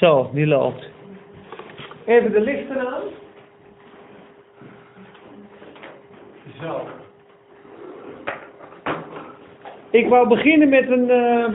[0.00, 0.88] Zo, die loopt.
[2.06, 3.02] Even de lichten aan.
[6.60, 6.80] Zo.
[9.90, 11.46] Ik wou beginnen met een eh,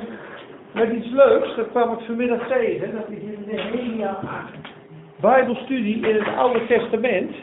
[0.72, 1.56] met iets leuks.
[1.56, 2.92] Dat kwam ik vanmiddag tegen.
[2.92, 4.52] Dat is in Nehemia 8.
[5.20, 7.36] Bijbelstudie in het Oude Testament.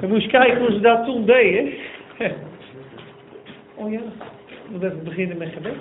[0.00, 1.72] Dan moest kijken hoe ze dat toen deden.
[3.76, 5.74] Oh ja, ik moet even beginnen met gebed.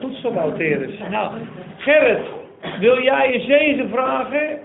[0.00, 0.98] Goed zo, Wouterus.
[1.10, 1.38] Nou,
[1.76, 2.26] Gerrit,
[2.80, 4.58] wil jij een zegen vragen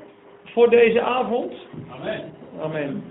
[0.43, 1.53] voor deze avond?
[1.89, 2.21] Amen.
[2.61, 3.03] Amen.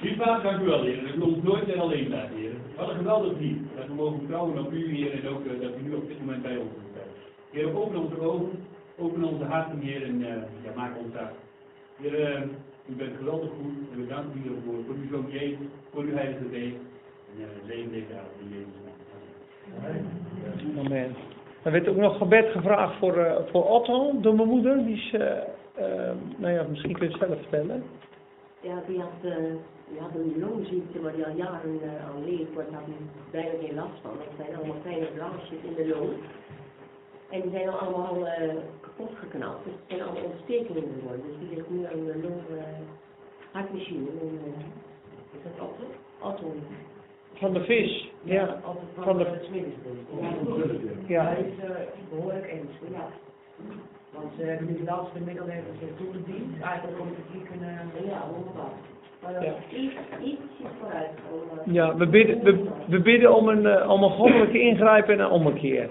[0.00, 1.02] Lief vader, dank u wel, Heer.
[1.04, 2.52] Dat u ons nooit en alleen laat, Heer.
[2.76, 3.32] Wat een geweldig.
[3.76, 6.20] Dat we mogen vertrouwen op u, Heer, en ook eh, dat u nu op dit
[6.20, 7.06] moment bij ons bent.
[7.50, 8.66] Heer, open onze ogen,
[8.96, 10.28] open onze harten, Heer, en uh,
[10.64, 11.34] ja, maak ons hart.
[12.00, 12.40] Heer, uh,
[12.86, 15.58] u bent geweldig goed en we danken u ervoor, voor uw zoon Jezus,
[15.92, 16.72] voor uw heilige wees.
[17.30, 18.96] En uh, leven deze avond in Jezus' naam.
[19.78, 20.86] Amen.
[20.86, 21.37] Amen.
[21.62, 24.84] Er werd ook nog gebed gevraagd voor, uh, voor Otto, door mijn moeder.
[24.84, 27.82] Die is, uh, nou ja, misschien kun je het zelf vertellen.
[28.60, 29.22] Ja, die had,
[29.90, 33.74] die had een longziekte waar die al jaren aan leeft, maar daar had bijna geen
[33.74, 34.10] last van.
[34.10, 36.10] Het zijn allemaal kleine blaasjes in de long.
[37.30, 38.28] En die zijn al allemaal
[38.80, 39.64] kapot geknapt.
[39.64, 41.26] Dus het zijn allemaal ontstekingen geworden.
[41.26, 42.40] Dus die ligt nu aan de long
[43.52, 44.06] hartmachine.
[45.32, 45.84] Is dat Otto?
[46.20, 46.54] Otto.
[47.40, 48.60] Van de vis, ja.
[48.64, 50.90] Van, Van de- de.
[51.06, 51.24] Ja.
[51.24, 51.70] Hij is uh,
[52.10, 53.06] behoorlijk ernstig, ja.
[54.12, 56.62] Want ze hebben nu de laatste middelen hebben ze toegediend.
[56.62, 57.38] Eigenlijk om te
[58.06, 58.24] ja.
[59.22, 59.54] Maar dat Ja.
[61.32, 65.14] om, eh, Ja, we bidden, we, we bidden om, een, uh, om een goddelijke ingrijpen
[65.14, 65.88] en een ommekeer.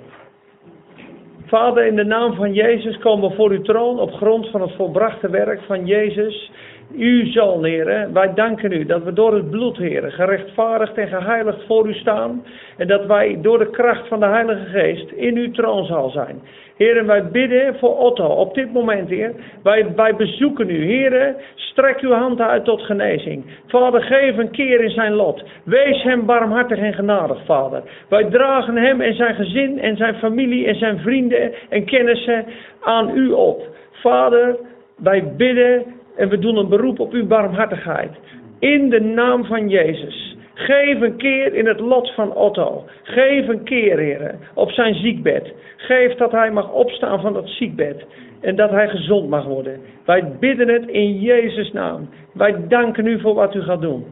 [1.45, 4.75] Vader, in de naam van Jezus komen we voor uw troon op grond van het
[4.75, 6.51] volbrachte werk van Jezus,
[6.95, 8.13] uw zoon, heren.
[8.13, 12.45] Wij danken u dat we door het bloed, heren, gerechtvaardigd en geheiligd voor u staan.
[12.77, 16.41] En dat wij door de kracht van de Heilige Geest in uw troonzaal zijn.
[16.77, 19.33] Heren, wij bidden voor Otto op dit moment, Heer.
[19.63, 21.35] Wij, wij bezoeken u, Heren.
[21.55, 23.45] Strek uw hand uit tot genezing.
[23.67, 25.43] Vader, geef een keer in zijn lot.
[25.63, 27.81] Wees hem barmhartig en genadig, Vader.
[28.09, 32.45] Wij dragen hem en zijn gezin en zijn familie en zijn vrienden en kennissen
[32.81, 33.61] aan u op.
[33.91, 34.55] Vader,
[34.97, 38.11] wij bidden en we doen een beroep op uw barmhartigheid.
[38.59, 40.37] In de naam van Jezus.
[40.53, 42.85] Geef een keer in het lot van Otto.
[43.03, 45.53] Geef een keer, heren, op zijn ziekbed.
[45.77, 48.05] Geef dat hij mag opstaan van dat ziekbed.
[48.41, 49.79] En dat hij gezond mag worden.
[50.05, 52.09] Wij bidden het in Jezus' naam.
[52.33, 54.05] Wij danken u voor wat u gaat doen.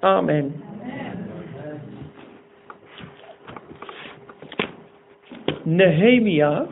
[0.00, 0.54] Amen.
[5.62, 6.66] Nehemia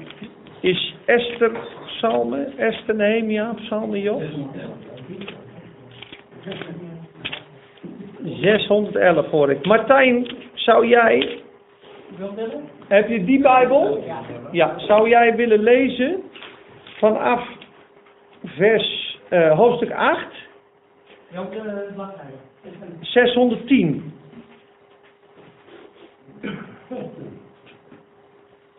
[0.60, 1.50] is Esther
[2.04, 2.58] psalmen.
[2.58, 4.22] Esther, Nehemia, psalmen, Job.
[8.22, 9.66] 611 hoor ik.
[9.66, 11.42] Martijn, zou jij...
[12.88, 14.04] Heb je die Bijbel?
[14.52, 14.78] Ja.
[14.78, 16.22] Zou jij willen lezen
[16.98, 17.48] vanaf
[18.44, 20.26] vers uh, hoofdstuk 8,
[21.28, 22.32] Welke bladzijde?
[23.00, 24.12] 610.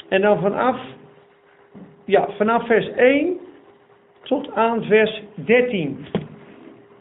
[0.10, 0.80] En dan vanaf,
[2.06, 3.38] ja, vanaf vers 1
[4.24, 6.06] tot aan vers 13.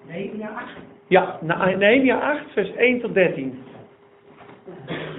[0.08, 0.64] Nee, ja, 8.
[1.06, 3.58] Ja, Na- Nehemia 8, vers 1 tot 13.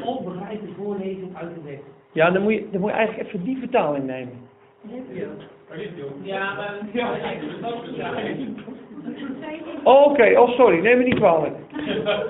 [0.04, 1.82] Onbegrijpelijke voorlezing uit de wet.
[2.12, 4.34] Ja, dan moet je, dan moet je eigenlijk even die vertaling nemen.
[6.22, 6.74] Ja, maar...
[6.92, 7.14] Ja,
[9.84, 11.56] Oké, oh sorry, neem me niet kwalijk.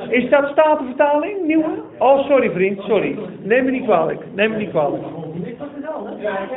[0.10, 1.82] Is dat statenvertaling, nieuwe?
[1.98, 3.18] Oh sorry vriend, sorry.
[3.42, 5.04] Neem me niet kwalijk, neem me niet kwalijk.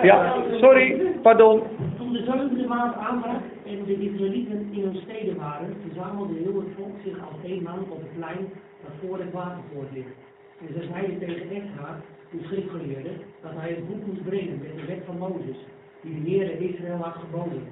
[0.02, 1.62] Ja, sorry, pardon.
[1.96, 6.74] Toen de zevende maand aanbrak en de Israëlieten in hun steden waren, verzamelde heel het
[6.76, 8.48] volk zich als één man op het plein
[8.82, 10.16] dat voor het waterpoort ligt.
[10.60, 13.10] En ze zeiden tegen Ezra, de schriftgeleerde,
[13.42, 15.60] dat hij het boek moest brengen met de wet van Mozes,
[16.02, 17.62] die de Heere Israël had geboden.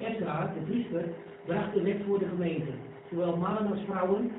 [0.00, 1.04] Ezra, de priester,
[1.44, 2.72] bracht de wet voor de gemeente,
[3.10, 4.32] zowel mannen als vrouwen,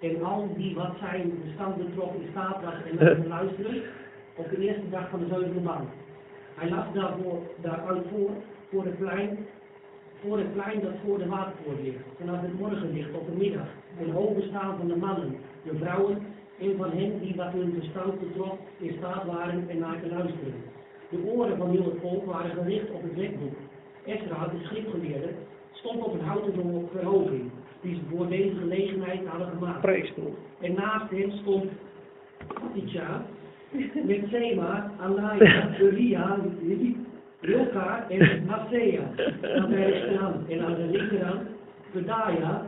[0.00, 3.82] en al die wat zijn bestand betrof in staat was en te luisteren,
[4.34, 5.88] op de eerste dag van de zevende maand.
[6.60, 8.30] Hij las daarvoor, daaruit voor,
[8.70, 9.46] voor het plein,
[10.20, 13.68] voor het plein dat voor de waterpoort ligt, vanaf het morgenlicht tot de middag,
[13.98, 16.18] ten hoge staan van de mannen, de vrouwen
[16.58, 20.54] en van hen die wat hun verstand betrof in staat waren en naar te luisteren.
[21.08, 23.56] De oren van heel het volk waren gericht op het wetboek.
[24.04, 25.28] Ezra, de schriftgeleerde,
[25.72, 29.84] stond op een houten verhoging, die ze voor deze gelegenheid hadden gemaakt.
[30.60, 31.70] En naast hem stond
[32.74, 33.24] Itja,
[34.06, 36.36] met Sema, Anaya, Uria,
[37.40, 39.02] Hilka en Masea
[39.56, 40.48] aan de rechterhand.
[40.48, 41.40] En aan de linkerhand
[41.92, 42.62] Pedaya,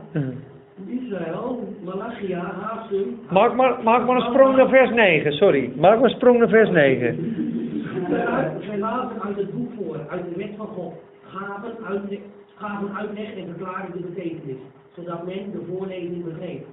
[0.87, 3.19] Israël, Malachia, Hasum.
[3.29, 5.71] Maak maar, maak maar een sprong naar vers 9, sorry.
[5.75, 7.35] Maak maar een sprong naar vers 9.
[8.65, 10.93] Zij lazen uit uit het boek voor, uit de wet van God,
[11.27, 12.19] gaven, uitleg,
[12.55, 14.57] gaven uitleg en verklaring de betekenis,
[14.95, 16.65] zodat men de voorlezing begreep.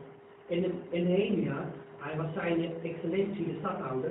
[0.48, 1.54] En, en Nehemia,
[2.00, 4.10] hij was zijn excellentie, de stadhouder,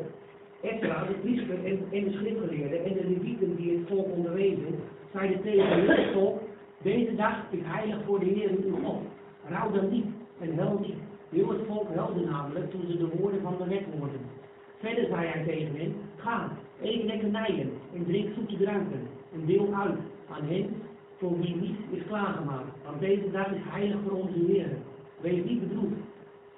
[0.61, 4.75] Ezra, de priester en, de schriftgeleerde en de levieten die het volk onderwezen,
[5.13, 6.41] zeiden tegen het volk,
[6.81, 9.01] deze dag is heilig voor de Heer uw God.
[9.49, 10.05] Rouw dan niet
[10.39, 10.97] en huil niet.
[11.29, 14.19] Heel het volk huilde namelijk toen ze de woorden van de wet hoorden.
[14.79, 16.51] Verder zei hij tegen hen, ga,
[16.81, 19.99] eet lekkernijen en drink zoete dranken en deel uit
[20.29, 20.69] aan hen
[21.17, 22.71] voor wie niets is klaargemaakt.
[22.85, 24.69] Want deze dag is heilig voor onze Heer.
[25.21, 25.95] Wees niet bedroefd,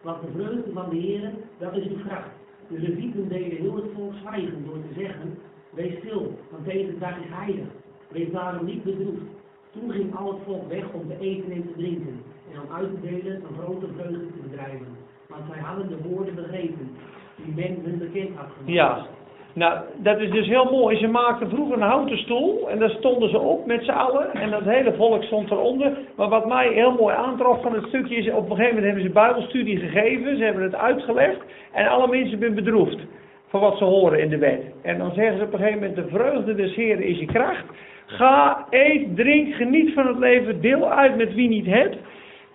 [0.01, 2.29] want de vreugde van de Heer, dat is uw kracht.
[2.67, 5.37] De levieten deden heel het volk zwijgen door te zeggen,
[5.69, 7.67] wees stil, want deze dag is heilig.
[8.07, 9.23] Wees daarom niet bedroefd.
[9.71, 12.89] Toen ging al het volk weg om te eten en te drinken en om uit
[12.89, 14.97] te delen een grote vreugde te bedrijven.
[15.27, 16.91] Want zij hadden de woorden begrepen
[17.35, 18.73] die men hun bekend had gemaakt.
[18.73, 19.07] Ja,
[19.53, 20.97] nou, dat is dus heel mooi.
[20.97, 24.49] Ze maakten vroeger een houten stoel en daar stonden ze op met z'n allen en
[24.49, 25.97] dat hele volk stond eronder.
[26.15, 29.03] Maar wat mij heel mooi aantrof van het stukje is, op een gegeven moment hebben
[29.03, 31.39] ze bijbelstudie gegeven, ze hebben het uitgelegd
[31.71, 32.99] en alle mensen zijn bedroefd
[33.47, 34.61] van wat ze horen in de wet.
[34.81, 37.65] En dan zeggen ze op een gegeven moment, de vreugde des Heren is je kracht.
[38.05, 41.97] Ga, eet, drink, geniet van het leven, deel uit met wie niet hebt.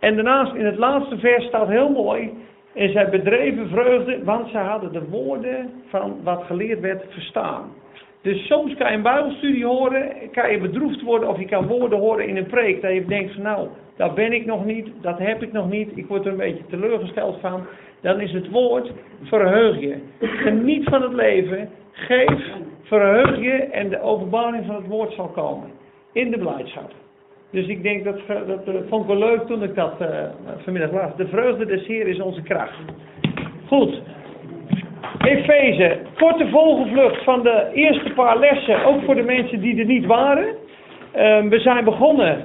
[0.00, 2.32] En daarnaast in het laatste vers staat heel mooi,
[2.76, 7.72] en zij bedreven vreugde, want zij hadden de woorden van wat geleerd werd verstaan.
[8.22, 11.98] Dus soms kan je een bijbelstudie horen, kan je bedroefd worden of je kan woorden
[11.98, 12.82] horen in een preek.
[12.82, 15.96] Dat je denkt van nou, dat ben ik nog niet, dat heb ik nog niet,
[15.96, 17.66] ik word er een beetje teleurgesteld van.
[18.00, 18.92] Dan is het woord,
[19.22, 19.96] verheug je.
[20.20, 22.44] Geniet van het leven, geef,
[22.82, 25.70] verheug je en de openbaring van het woord zal komen.
[26.12, 26.92] In de blijdschap.
[27.50, 30.08] Dus ik denk dat, dat uh, vond ik wel leuk toen ik dat uh,
[30.56, 31.16] vanmiddag las.
[31.16, 32.78] De vreugde des Heer is onze kracht.
[33.66, 34.00] Goed.
[35.18, 40.06] Efeze, korte volgevlucht van de eerste paar lessen, ook voor de mensen die er niet
[40.06, 40.46] waren.
[40.46, 42.44] Uh, we zijn begonnen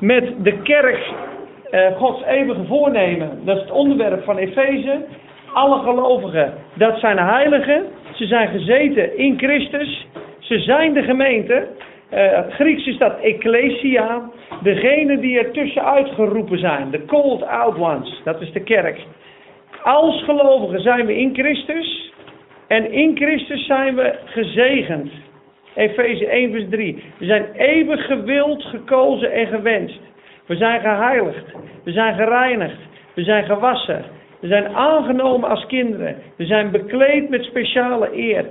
[0.00, 1.12] met de kerk,
[1.96, 3.38] Gods eeuwige voornemen.
[3.44, 5.04] Dat is het onderwerp van Efeze.
[5.52, 7.84] Alle gelovigen, dat zijn heiligen.
[8.12, 10.06] Ze zijn gezeten in Christus.
[10.38, 11.66] Ze zijn de gemeente.
[12.14, 14.30] Het Grieks is dat ecclesia.
[14.62, 16.90] Degene die er tussenuit geroepen zijn.
[16.90, 18.20] De called out ones.
[18.24, 19.00] Dat is de kerk.
[19.82, 22.12] Als gelovigen zijn we in Christus.
[22.68, 25.10] En in Christus zijn we gezegend.
[25.74, 27.02] Efeze 1 vers 3.
[27.18, 30.00] We zijn eeuwig gewild, gekozen en gewenst.
[30.46, 31.44] We zijn geheiligd.
[31.84, 32.78] We zijn gereinigd.
[33.14, 34.04] We zijn gewassen.
[34.40, 36.16] We zijn aangenomen als kinderen.
[36.36, 38.44] We zijn bekleed met speciale eer.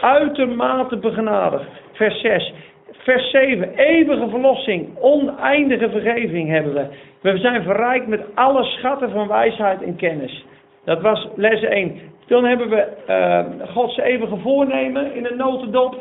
[0.00, 1.68] Uitermate begenadigd.
[1.92, 2.52] Vers 6.
[3.02, 3.74] Vers 7.
[3.76, 4.98] Eeuwige verlossing.
[5.00, 6.86] Oneindige vergeving hebben we.
[7.20, 10.44] We zijn verrijkt met alle schatten van wijsheid en kennis.
[10.84, 12.00] Dat was les 1.
[12.26, 16.00] Dan hebben we uh, Gods eeuwige voornemen in een notendop.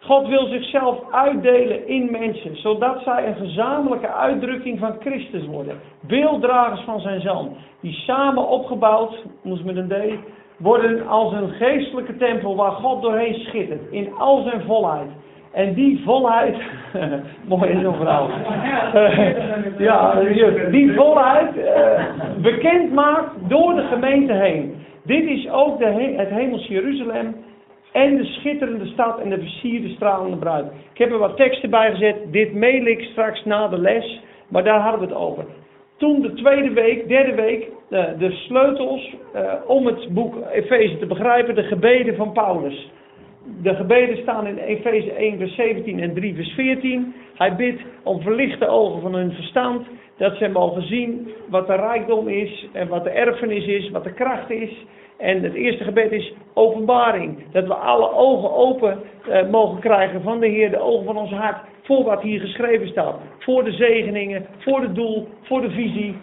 [0.00, 5.80] God wil zichzelf uitdelen in mensen, zodat zij een gezamenlijke uitdrukking van Christus worden.
[6.00, 9.94] Beelddragers van zijn zoon, die samen opgebouwd, moest met een D,
[10.56, 15.10] worden als een geestelijke tempel waar God doorheen schittert, in al zijn volheid.
[15.52, 16.56] En die volheid,
[17.48, 18.30] mooi is zo'n verhaal.
[19.78, 20.20] ja,
[20.70, 21.64] die volheid uh,
[22.42, 24.74] bekend maakt door de gemeente heen.
[25.04, 27.34] Dit is ook de, het hemels Jeruzalem
[27.92, 30.66] en de schitterende stad en de versierde stralende bruid.
[30.92, 32.16] Ik heb er wat teksten bij gezet.
[32.30, 35.44] Dit mail ik straks na de les, maar daar hadden we het over.
[35.96, 39.14] Toen de tweede week, derde week, de, de sleutels
[39.66, 42.90] om het boek Efeze te begrijpen, de gebeden van Paulus.
[43.62, 47.14] De gebeden staan in Efeze 1 vers 17 en 3 vers 14.
[47.34, 52.28] Hij bidt om verlichte ogen van hun verstand, dat zij mogen zien wat de rijkdom
[52.28, 54.84] is en wat de erfenis is, wat de kracht is.
[55.18, 57.38] En het eerste gebed is openbaring.
[57.52, 61.30] Dat we alle ogen open uh, mogen krijgen van de Heer, de ogen van ons
[61.30, 63.20] hart, voor wat hier geschreven staat.
[63.38, 66.14] Voor de zegeningen, voor het doel, voor de visie.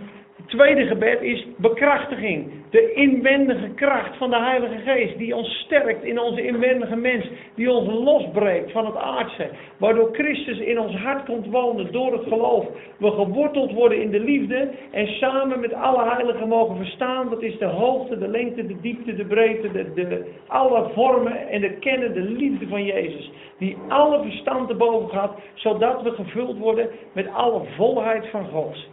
[0.49, 2.51] Tweede gebed is bekrachtiging.
[2.69, 7.25] De inwendige kracht van de Heilige Geest, die ons sterkt in onze inwendige mens,
[7.55, 12.27] die ons losbreekt van het aardse, waardoor Christus in ons hart komt wonen door het
[12.27, 12.65] geloof.
[12.97, 17.57] We geworteld worden in de liefde en samen met alle heiligen mogen verstaan, dat is
[17.57, 22.21] de hoogte, de lengte, de diepte, de breedte, de, alle vormen en de kennen de
[22.21, 28.27] liefde van Jezus, die alle verstand erboven gaat, zodat we gevuld worden met alle volheid
[28.27, 28.87] van God.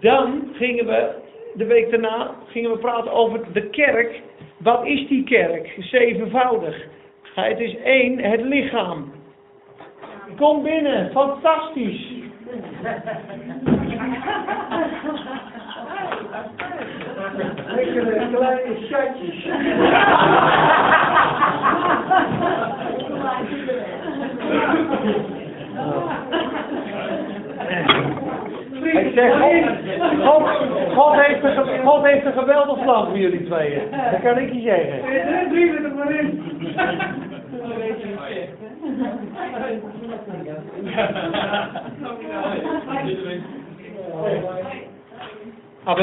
[0.00, 1.10] Dan gingen we,
[1.54, 4.20] de week daarna, gingen we praten over de kerk.
[4.56, 5.74] Wat is die kerk?
[5.78, 6.86] Zevenvoudig.
[7.34, 9.12] Het is één, het lichaam.
[10.36, 12.14] Kom binnen, fantastisch.
[17.66, 19.44] Lekkere kleine chatjes.
[28.92, 29.38] Ik zeg,
[30.24, 30.42] God,
[30.94, 33.80] God, heeft een, God heeft een geweldig plan voor jullie tweeën.
[34.10, 35.02] Dat kan ik je zeggen.
[40.94, 41.16] Er.
[45.84, 45.98] Ah,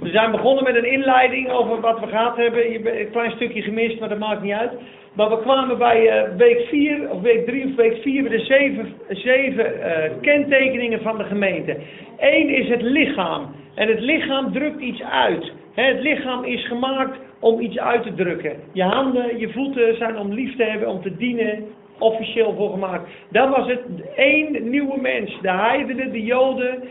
[0.00, 2.70] we zijn begonnen met een inleiding over wat we gehad hebben.
[2.70, 4.72] Je hebt een klein stukje gemist, maar dat maakt niet uit.
[5.14, 8.44] Maar we kwamen bij eh, week 4, of week 3 of week 4, bij de
[8.44, 11.76] zeven, zeven eh, kentekeningen van de gemeente.
[12.18, 13.46] Eén is het lichaam.
[13.74, 15.52] En het lichaam drukt iets uit.
[15.74, 18.56] Het lichaam is gemaakt om iets uit te drukken.
[18.72, 21.64] Je handen, je voeten zijn om lief te hebben, om te dienen,
[21.98, 23.10] officieel voor gemaakt.
[23.30, 23.80] Dan was het
[24.16, 25.38] één nieuwe mens.
[25.40, 26.82] De heidenen, de joden,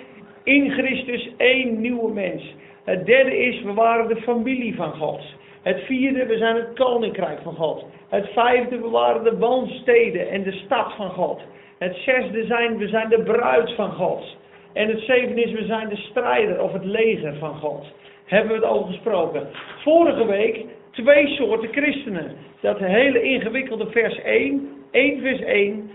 [0.44, 2.56] in Christus één nieuwe mens.
[2.84, 5.22] Het derde is, we waren de familie van God.
[5.62, 7.86] Het vierde, we zijn het koninkrijk van God.
[8.10, 11.42] Het vijfde, we waren de woonsteden en de stad van God.
[11.78, 14.38] Het zesde zijn, we zijn de bruid van God.
[14.74, 17.86] En het zevende is, we zijn de strijder of het leger van God.
[18.26, 19.48] Hebben we het over gesproken.
[19.84, 22.32] Vorige week twee soorten christenen.
[22.62, 25.92] Dat hele ingewikkelde vers 1, 1 vers 1.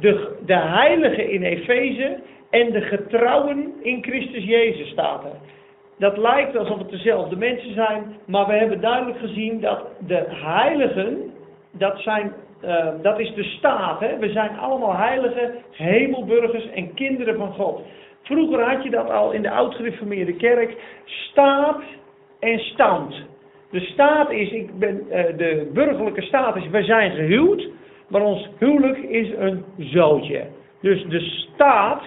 [0.00, 2.18] De, de heiligen in Efeze
[2.50, 5.36] en de getrouwen in Christus Jezus staat er.
[5.98, 11.32] Dat lijkt alsof het dezelfde mensen zijn, maar we hebben duidelijk gezien dat de heiligen,
[11.70, 14.00] dat, zijn, eh, dat is de staat.
[14.00, 14.18] Hè?
[14.18, 17.82] We zijn allemaal heilige hemelburgers en kinderen van God.
[18.22, 21.82] Vroeger had je dat al in de oud-gereformeerde kerk, staat
[22.40, 23.14] en stand.
[23.70, 27.68] De staat is, ik ben, eh, de burgerlijke staat is, wij zijn gehuwd,
[28.08, 30.46] maar ons huwelijk is een zootje.
[30.80, 32.02] Dus de staat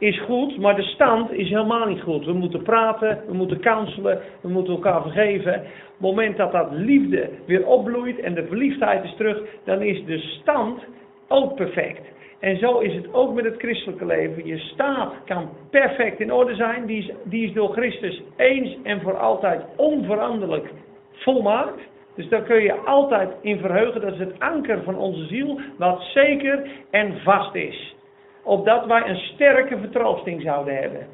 [0.00, 2.24] is goed, maar de stand is helemaal niet goed.
[2.24, 5.54] We moeten praten, we moeten counselen, we moeten elkaar vergeven.
[5.54, 10.04] Op het moment dat dat liefde weer opbloeit en de verliefdheid is terug, dan is
[10.04, 10.84] de stand
[11.28, 12.00] ook perfect.
[12.38, 14.46] En zo is het ook met het christelijke leven.
[14.46, 16.86] Je staat kan perfect in orde zijn.
[16.86, 20.70] Die is, die is door Christus eens en voor altijd onveranderlijk
[21.10, 21.80] volmaakt.
[22.14, 24.00] Dus daar kun je altijd in verheugen.
[24.00, 27.94] Dat is het anker van onze ziel, wat zeker en vast is.
[28.44, 31.06] Opdat wij een sterke vertroosting zouden hebben.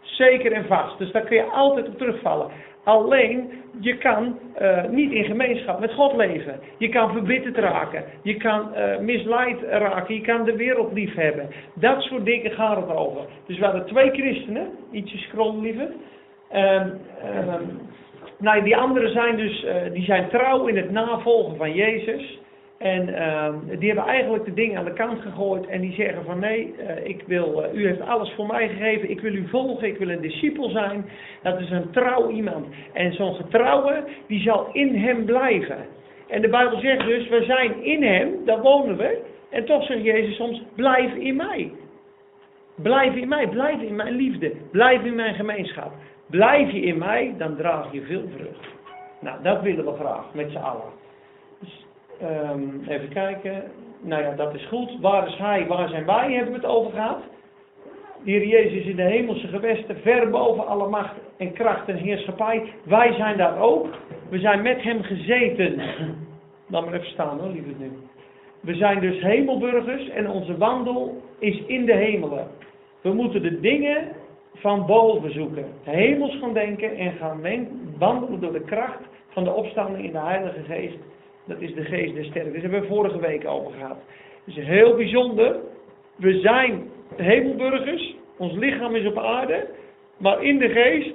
[0.00, 0.98] Zeker en vast.
[0.98, 2.50] Dus daar kun je altijd op terugvallen.
[2.84, 6.60] Alleen, je kan eh, niet in gemeenschap met God leven.
[6.78, 8.04] Je kan verbitterd raken.
[8.22, 10.14] Je kan eh, misleid raken.
[10.14, 11.48] Je kan de wereld lief hebben.
[11.74, 13.20] Dat soort dingen gaat het over.
[13.46, 14.68] Dus we hadden twee christenen.
[14.90, 15.88] Ietsje scrollen liever.
[16.50, 16.88] Ehm,
[18.38, 22.38] nou, die anderen zijn dus eh, die zijn trouw in het navolgen van Jezus.
[22.82, 26.38] En ehm, die hebben eigenlijk de dingen aan de kant gegooid en die zeggen van
[26.38, 29.88] nee, eh, ik wil, eh, u heeft alles voor mij gegeven, ik wil u volgen,
[29.88, 31.04] ik wil een discipel zijn.
[31.42, 32.66] Dat is een trouw iemand.
[32.92, 35.76] En zo'n getrouwe, die zal in hem blijven.
[36.28, 39.22] En de Bijbel zegt dus, we zijn in hem, daar wonen we.
[39.50, 41.72] En toch zegt Jezus soms, blijf in mij.
[42.76, 45.92] Blijf in mij, blijf in mijn liefde, blijf in mijn gemeenschap.
[46.30, 48.66] Blijf je in mij, dan draag je veel vrucht.
[49.20, 51.01] Nou, dat willen we graag, met z'n allen.
[52.22, 53.62] Ehm, even kijken.
[54.00, 55.00] Nou ja, dat is goed.
[55.00, 57.18] Waar is hij, waar zijn wij, hebben we het over gehad.
[58.24, 62.62] De Heer Jezus in de hemelse gewesten, ver boven alle macht en kracht en heerschappij.
[62.84, 63.86] Wij zijn daar ook.
[64.28, 65.80] We zijn met hem gezeten.
[66.68, 67.90] Laat maar even staan hoor, lieve nu.
[68.60, 72.46] We zijn dus hemelburgers en onze wandel is in de hemelen.
[73.00, 74.08] We moeten de dingen
[74.54, 75.64] van boven zoeken.
[75.82, 80.62] Hemels gaan denken en gaan wandelen door de kracht van de opstanding in de Heilige
[80.62, 80.98] Geest.
[81.52, 82.52] Dat is de geest des sterren.
[82.52, 83.96] Daar hebben we vorige week over gehad.
[84.44, 85.56] Het is heel bijzonder.
[86.16, 88.16] We zijn hemelburgers.
[88.36, 89.66] Ons lichaam is op aarde.
[90.16, 91.14] Maar in de geest,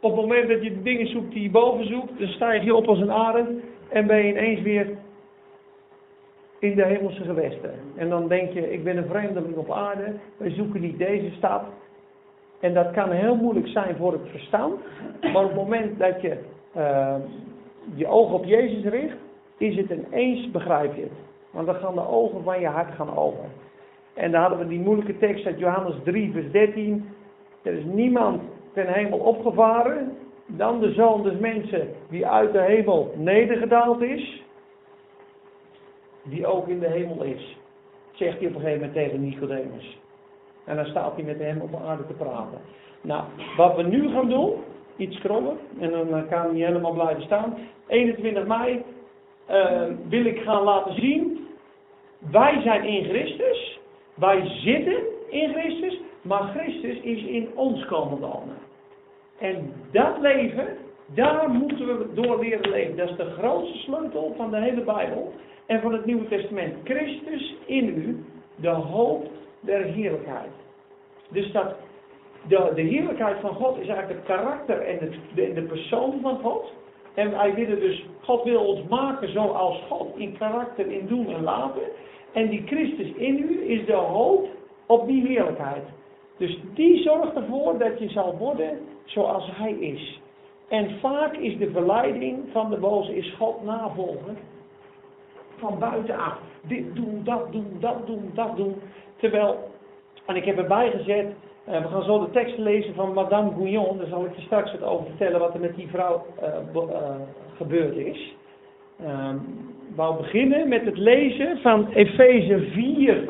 [0.00, 2.74] op het moment dat je de dingen zoekt die je boven zoekt, dan stijg je
[2.74, 4.86] op als een arend en ben je ineens weer
[6.58, 7.74] in de hemelse gewesten.
[7.96, 10.12] En dan denk je, ik ben een vreemdeling op aarde.
[10.36, 11.62] Wij zoeken niet deze stad.
[12.60, 14.80] En dat kan heel moeilijk zijn voor het verstand.
[15.20, 16.36] Maar op het moment dat je
[16.72, 17.16] eh,
[17.94, 19.16] je ogen op Jezus richt,
[19.62, 21.18] is het ineens begrijp je het.
[21.50, 23.50] Want dan gaan de ogen van je hart gaan open.
[24.14, 27.08] En dan hadden we die moeilijke tekst uit Johannes 3, vers 13.
[27.62, 28.42] Er is niemand
[28.72, 30.16] ten hemel opgevaren
[30.46, 34.42] dan de zoon des mensen die uit de hemel nedergedaald is,
[36.22, 37.56] die ook in de hemel is.
[38.12, 40.00] Zegt hij op een gegeven moment tegen Nicodemus.
[40.64, 42.58] En dan staat hij met hem op aarde te praten.
[43.00, 43.24] Nou,
[43.56, 44.52] wat we nu gaan doen,
[44.96, 47.54] iets scrollen, en dan eh, kan hij helemaal blijven staan.
[47.86, 48.84] 21 mei
[49.52, 51.46] eh, wil ik gaan laten zien,
[52.30, 53.78] wij zijn in Christus,
[54.14, 54.96] wij zitten
[55.28, 58.56] in Christus, maar Christus is in ons komen wonen.
[59.38, 62.96] En dat leven, daar moeten we door leren leven.
[62.96, 65.32] Dat is de grootste sleutel van de hele Bijbel
[65.66, 66.74] en van het Nieuwe Testament.
[66.84, 68.24] Christus in u,
[68.56, 69.30] de hoop
[69.60, 70.50] der heerlijkheid.
[71.28, 71.74] Dus dat
[72.48, 75.12] de, de heerlijkheid van God is eigenlijk het karakter en
[75.54, 76.72] de persoon van God.
[77.14, 81.42] En wij willen dus, God wil ons maken zoals God, in karakter, in doen en
[81.42, 81.82] laten.
[82.32, 84.48] En die Christus in u is de hoop
[84.86, 85.84] op die heerlijkheid.
[86.36, 90.20] Dus die zorgt ervoor dat je zal worden zoals Hij is.
[90.68, 94.36] En vaak is de verleiding van de boze is God navolgen.
[95.56, 96.38] Van buitenaf.
[96.62, 98.74] Dit doen, dat doen, dat doen, dat doen.
[99.16, 99.70] Terwijl,
[100.26, 103.98] en ik heb erbij gezet, we gaan zo de tekst lezen van Madame Gouillon.
[103.98, 107.14] Daar zal ik je straks wat over vertellen wat er met die vrouw uh, uh,
[107.56, 108.34] gebeurd is.
[109.00, 109.36] Ehm,
[109.88, 113.28] we wou beginnen met het lezen van Efeze 4,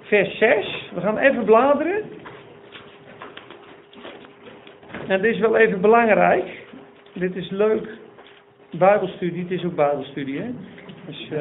[0.00, 0.90] vers 6.
[0.94, 2.02] We gaan even bladeren.
[5.08, 6.64] En dit is wel even belangrijk.
[7.14, 7.88] Dit is leuk.
[8.70, 10.50] Bijbelstudie, het is ook Bijbelstudie, hè?
[11.06, 11.40] Dus, uh,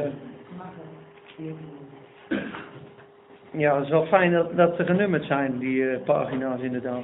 [3.51, 7.03] ja, het is wel fijn dat, dat ze genummerd zijn, die uh, pagina's inderdaad.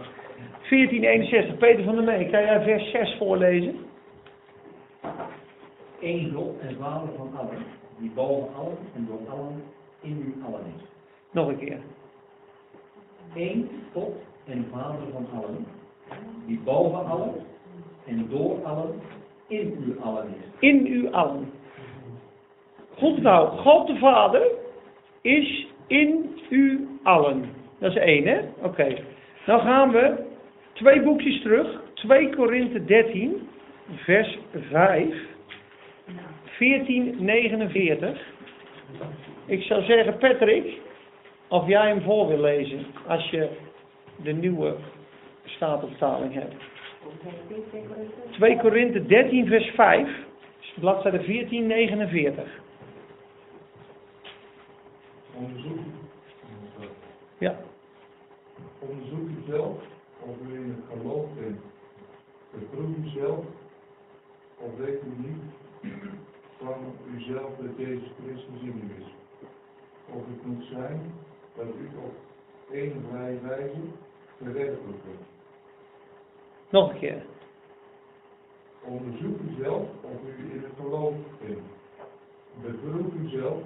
[0.69, 3.75] 1461, Peter van der Mee, kan jij vers 6 voorlezen?
[6.01, 7.57] Eén God en Vader van allen,
[7.97, 9.63] die boven allen en door allen
[10.01, 10.83] in u allen is.
[11.31, 11.79] Nog een keer.
[13.35, 15.65] Eén God en Vader van allen,
[16.45, 17.33] die boven allen
[18.05, 19.01] en door allen
[19.47, 20.59] in u allen is.
[20.59, 21.51] In u allen.
[22.97, 24.47] Goed nou, God de Vader
[25.21, 27.49] is in u allen.
[27.79, 28.39] Dat is één, hè?
[28.61, 28.95] Oké.
[29.45, 30.13] Dan gaan we
[30.73, 31.81] twee boekjes terug.
[31.93, 33.47] 2 Korinthe 13,
[33.95, 35.15] vers 5.
[36.59, 38.21] 1449.
[39.45, 40.79] Ik zou zeggen, Patrick,
[41.47, 43.49] of jij hem voor wil lezen, als je
[44.23, 44.75] de nieuwe
[45.45, 46.55] statenvertaling hebt.
[48.31, 50.09] 2 Korinthe 13, vers 5,
[50.79, 52.43] bladzijde 1449.
[55.37, 55.79] Onderzoek.
[57.37, 57.59] Ja.
[58.79, 59.77] Onderzoek uzelf
[60.19, 61.59] of u in het geloof bent.
[62.51, 63.45] Beproef uzelf
[64.57, 65.41] of weet u niet
[66.57, 66.75] van
[67.15, 69.13] uzelf dat Jezus Christus in u is.
[70.13, 71.13] Of het moet zijn
[71.55, 72.15] dat u op
[72.71, 73.81] enige wijze
[74.37, 75.27] verwerkelijk bent.
[76.69, 77.25] Nog een keer.
[78.83, 81.59] Onderzoek uzelf of u in het geloof bent.
[82.61, 83.61] Beproef uzelf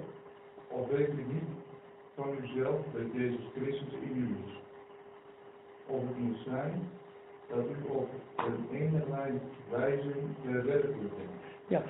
[0.68, 1.61] of weet u niet
[2.14, 4.52] van uzelf dat Jezus Christus in u is.
[5.86, 6.90] Of het moet zijn
[7.48, 10.12] dat u op een enige wijze
[10.44, 11.30] verwerkelijk bent.
[11.66, 11.82] Ja.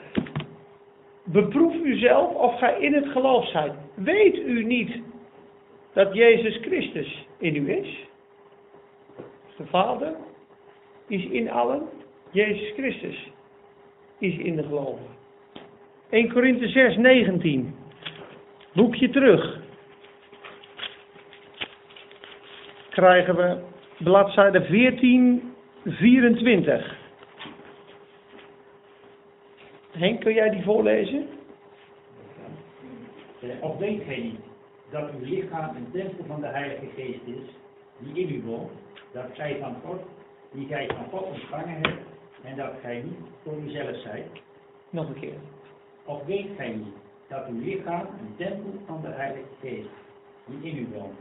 [1.25, 3.73] Beproef uzelf of gij in het geloof zijt.
[3.95, 5.01] Weet u niet
[5.93, 8.07] dat Jezus Christus in u is?
[9.57, 10.15] De Vader
[11.07, 11.89] is in allen.
[12.31, 13.31] Jezus Christus
[14.19, 15.07] is in de geloven.
[16.11, 17.75] 1 Korinthe 6, 19.
[18.73, 19.62] Boekje terug.
[22.93, 23.59] Krijgen we
[23.99, 26.97] bladzijde 14, 24.
[29.91, 31.29] Henk, kun jij die voorlezen?
[33.61, 34.41] Of weet gij niet
[34.91, 37.49] dat uw lichaam een tempel van de Heilige Geest is,
[37.99, 38.71] die in u woont,
[39.13, 40.01] dat gij van God,
[40.51, 42.03] die gij van God ontvangen hebt,
[42.43, 44.27] en dat gij niet voor uzelf zijt?
[44.91, 45.39] Nog een keer.
[46.05, 46.95] Of weet gij niet
[47.29, 49.89] dat uw lichaam een tempel van de Heilige Geest,
[50.47, 51.19] die in u woont,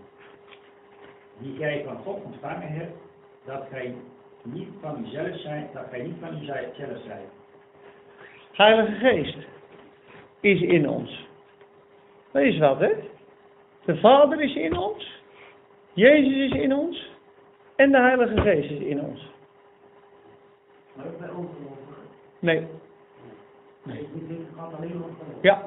[1.41, 2.97] die gij van God ontvangen hebt,
[3.45, 3.95] dat gij
[4.43, 6.75] niet van uzelf zijt, dat gij niet van uzelf
[7.05, 7.29] zijt?
[8.51, 9.37] Heilige Geest
[10.39, 11.27] is in ons.
[12.31, 12.91] Dat is wat, hè?
[13.85, 15.21] De Vader is in ons.
[15.93, 17.11] Jezus is in ons.
[17.75, 19.31] En de Heilige Geest is in ons.
[20.93, 21.95] Maar ook bij ongelovigen.
[22.39, 22.67] Nee.
[23.83, 25.09] Nee, geloof.
[25.41, 25.63] Ja.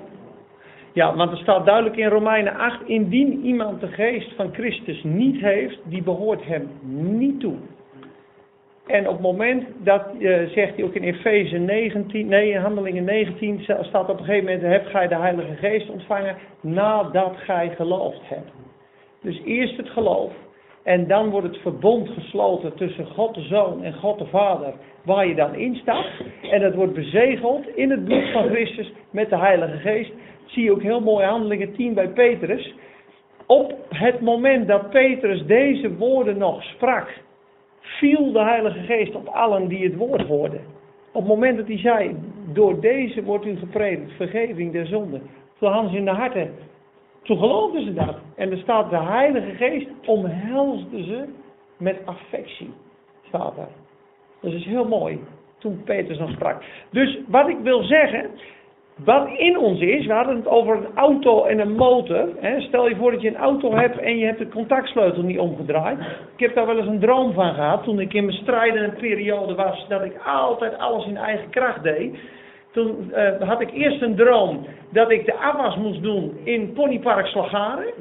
[0.95, 5.41] Ja, want er staat duidelijk in Romeinen 8: indien iemand de geest van Christus niet
[5.41, 7.55] heeft, die behoort hem niet toe.
[8.87, 13.05] En op het moment dat, uh, zegt hij ook in Efeze 19, nee, in Handelingen
[13.05, 18.21] 19, staat op een gegeven moment, heb gij de Heilige Geest ontvangen nadat gij geloofd
[18.25, 18.51] hebt.
[19.23, 20.33] Dus eerst het geloof,
[20.85, 25.27] en dan wordt het verbond gesloten tussen God de Zoon en God de Vader, waar
[25.27, 26.07] je dan in staat.
[26.51, 30.11] En dat wordt bezegeld in het bloed van Christus met de Heilige Geest.
[30.11, 32.75] Dat zie je ook heel mooi Handelingen 10 bij Petrus.
[33.47, 37.09] Op het moment dat Petrus deze woorden nog sprak,
[37.81, 40.61] viel de Heilige Geest op allen die het woord hoorden.
[41.13, 42.17] Op het moment dat hij zei,
[42.53, 45.23] door deze wordt u gepredikt, vergeving der zonden.
[45.59, 46.51] Hadden ze in de harten,
[47.25, 48.17] toen geloofden ze dat.
[48.37, 51.25] En er staat, de Heilige Geest omhelsde ze
[51.77, 52.73] met affectie.
[53.27, 53.69] Staat daar.
[54.41, 55.21] Dat is heel mooi,
[55.59, 56.63] toen Petrus nog sprak.
[56.91, 58.31] Dus wat ik wil zeggen,
[58.95, 62.29] wat in ons is, we hadden het over een auto en een motor.
[62.41, 62.61] Hè.
[62.61, 65.99] Stel je voor dat je een auto hebt en je hebt de contactsleutel niet omgedraaid.
[66.37, 69.55] Ik heb daar wel eens een droom van gehad toen ik in mijn strijdende periode
[69.55, 72.19] was, dat ik altijd alles in eigen kracht deed.
[72.75, 77.27] Toen eh, had ik eerst een droom dat ik de afwas moest doen in Ponypark
[77.27, 77.93] Slagaren.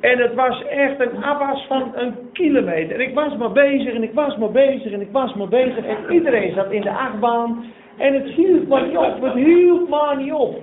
[0.00, 2.94] En het was echt een afwas van een kilometer.
[2.94, 5.84] En ik was maar bezig en ik was maar bezig en ik was maar bezig.
[5.84, 7.64] En iedereen zat in de achtbaan.
[7.96, 9.22] En het hield maar niet op.
[9.22, 10.56] Het hield maar niet op.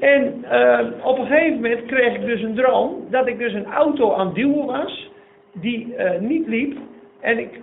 [0.00, 3.72] En eh, op een gegeven moment kreeg ik dus een droom dat ik dus een
[3.72, 5.10] auto aan het duwen was.
[5.52, 6.78] Die eh, niet liep.
[7.20, 7.60] En ik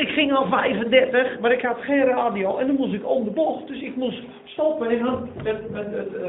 [0.00, 3.30] ik ging al 35, maar ik had geen radio en dan moest ik om de
[3.30, 3.66] bocht.
[3.66, 6.22] Dus ik moest stoppen en dan met, met, met, uh,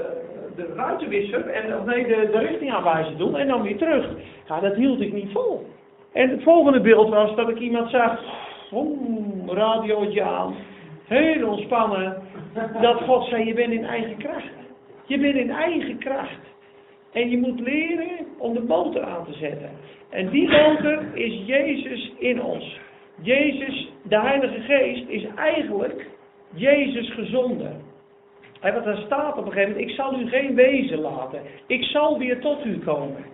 [0.56, 4.10] de ruitenwisser en nee, de, de richting aanwijzen doen en dan weer terug.
[4.48, 5.66] Ja, dat hield ik niet vol.
[6.14, 8.20] En het volgende beeld was dat ik iemand zag,
[8.72, 10.56] oeh, radiootje aan,
[11.04, 12.18] heel ontspannen.
[12.82, 14.54] Dat God zei, je bent in eigen kracht.
[15.06, 16.40] Je bent in eigen kracht.
[17.12, 19.70] En je moet leren om de motor aan te zetten.
[20.10, 22.80] En die motor is Jezus in ons.
[23.22, 26.08] Jezus, de Heilige Geest, is eigenlijk
[26.54, 27.82] Jezus gezonden.
[28.60, 31.42] En wat er staat op een gegeven moment, ik zal u geen wezen laten.
[31.68, 33.26] Ik zal weer tot u komen.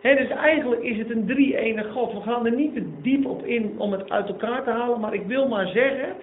[0.00, 2.12] He, dus eigenlijk is het een drie-enige God.
[2.12, 5.14] We gaan er niet te diep op in om het uit elkaar te halen, maar
[5.14, 6.14] ik wil maar zeggen,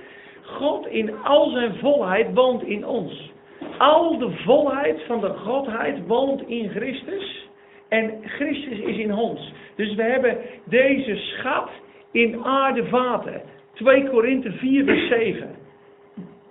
[0.42, 3.32] God in al zijn volheid woont in ons.
[3.78, 7.48] Al de volheid van de Godheid woont in Christus.
[7.90, 9.54] En Christus is in ons.
[9.76, 11.70] Dus we hebben deze schat
[12.14, 13.42] in aardevaten.
[13.74, 15.50] 2 Korinthe 4 vers 7.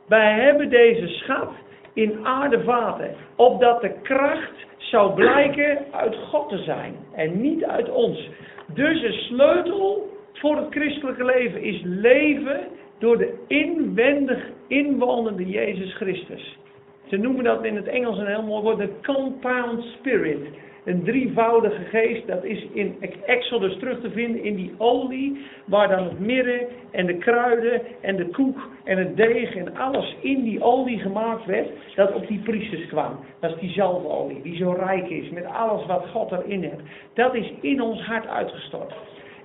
[0.08, 1.52] Wij hebben deze schat
[1.94, 8.28] in aardevaten, opdat de kracht zou blijken uit God te zijn en niet uit ons.
[8.66, 12.60] Dus de sleutel voor het christelijke leven is leven
[12.98, 16.58] door de inwendig inwonende Jezus Christus.
[17.06, 20.46] Ze noemen dat in het Engels een heel mooi woord, de compound spirit.
[20.84, 26.04] Een drievoudige geest, dat is in Exodus terug te vinden in die olie, waar dan
[26.04, 30.62] het mirre en de kruiden en de koek en het deeg en alles in die
[30.62, 33.18] olie gemaakt werd, dat op die priesters kwam.
[33.40, 36.82] Dat is die zalfolie, die zo rijk is met alles wat God erin heeft.
[37.14, 38.94] Dat is in ons hart uitgestort.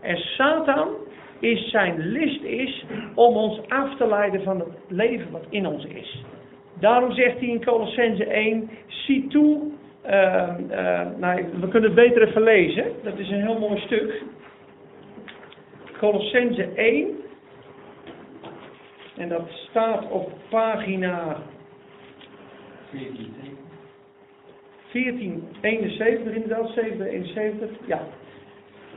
[0.01, 0.87] En Satan
[1.39, 5.85] is zijn list is om ons af te leiden van het leven wat in ons
[5.85, 6.23] is.
[6.79, 9.71] Daarom zegt hij in Colossense 1, zie toe
[11.17, 12.85] nou, we kunnen het beter even lezen.
[13.03, 14.21] Dat is een heel mooi stuk.
[15.97, 17.07] Colossense 1.
[19.17, 21.37] En dat staat op pagina
[24.91, 27.69] 1471 inderdaad, 771.
[27.85, 28.01] Ja.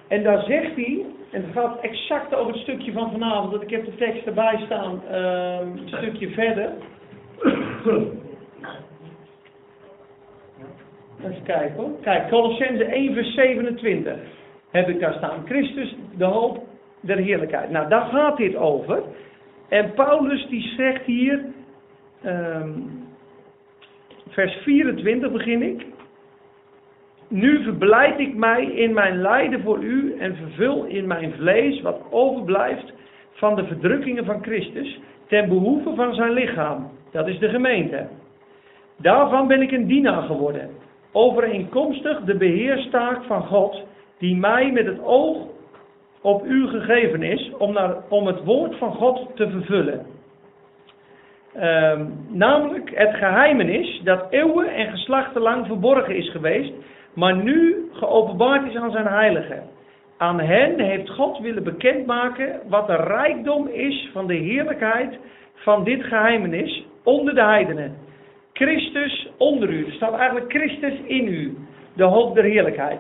[0.09, 3.70] En daar zegt hij, en het gaat exact over het stukje van vanavond, dat ik
[3.70, 6.70] heb de tekst erbij staan, uh, een stukje verder.
[11.24, 11.90] Even kijken hoor.
[12.00, 14.14] Kijk, Colossense 1 vers 27
[14.70, 15.46] heb ik daar staan.
[15.46, 16.64] Christus, de hoop
[17.00, 17.70] der heerlijkheid.
[17.70, 19.02] Nou, daar gaat dit over.
[19.68, 21.44] En Paulus die zegt hier,
[22.26, 23.09] um,
[24.28, 25.87] vers 24 begin ik.
[27.28, 32.00] Nu verblijd ik mij in mijn lijden voor u en vervul in mijn vlees wat
[32.11, 32.92] overblijft
[33.33, 36.90] van de verdrukkingen van Christus ten behoeve van zijn lichaam.
[37.11, 38.09] Dat is de gemeente.
[38.96, 40.70] Daarvan ben ik een dienaar geworden
[41.12, 43.83] overeenkomstig de beheerstaak van God,
[44.18, 45.37] die mij met het oog
[46.20, 50.07] op u gegeven is, om, naar, om het woord van God te vervullen.
[51.57, 56.73] Um, namelijk het geheimenis dat eeuwen en geslachten lang verborgen is geweest,
[57.14, 59.62] maar nu geopenbaard is aan zijn heiligen.
[60.16, 65.18] Aan hen heeft God willen bekendmaken wat de rijkdom is van de heerlijkheid
[65.55, 67.96] van dit geheimenis onder de heidenen
[68.61, 69.87] Christus onder u.
[69.87, 71.57] Er staat eigenlijk Christus in u.
[71.94, 72.99] De hoop der heerlijkheid.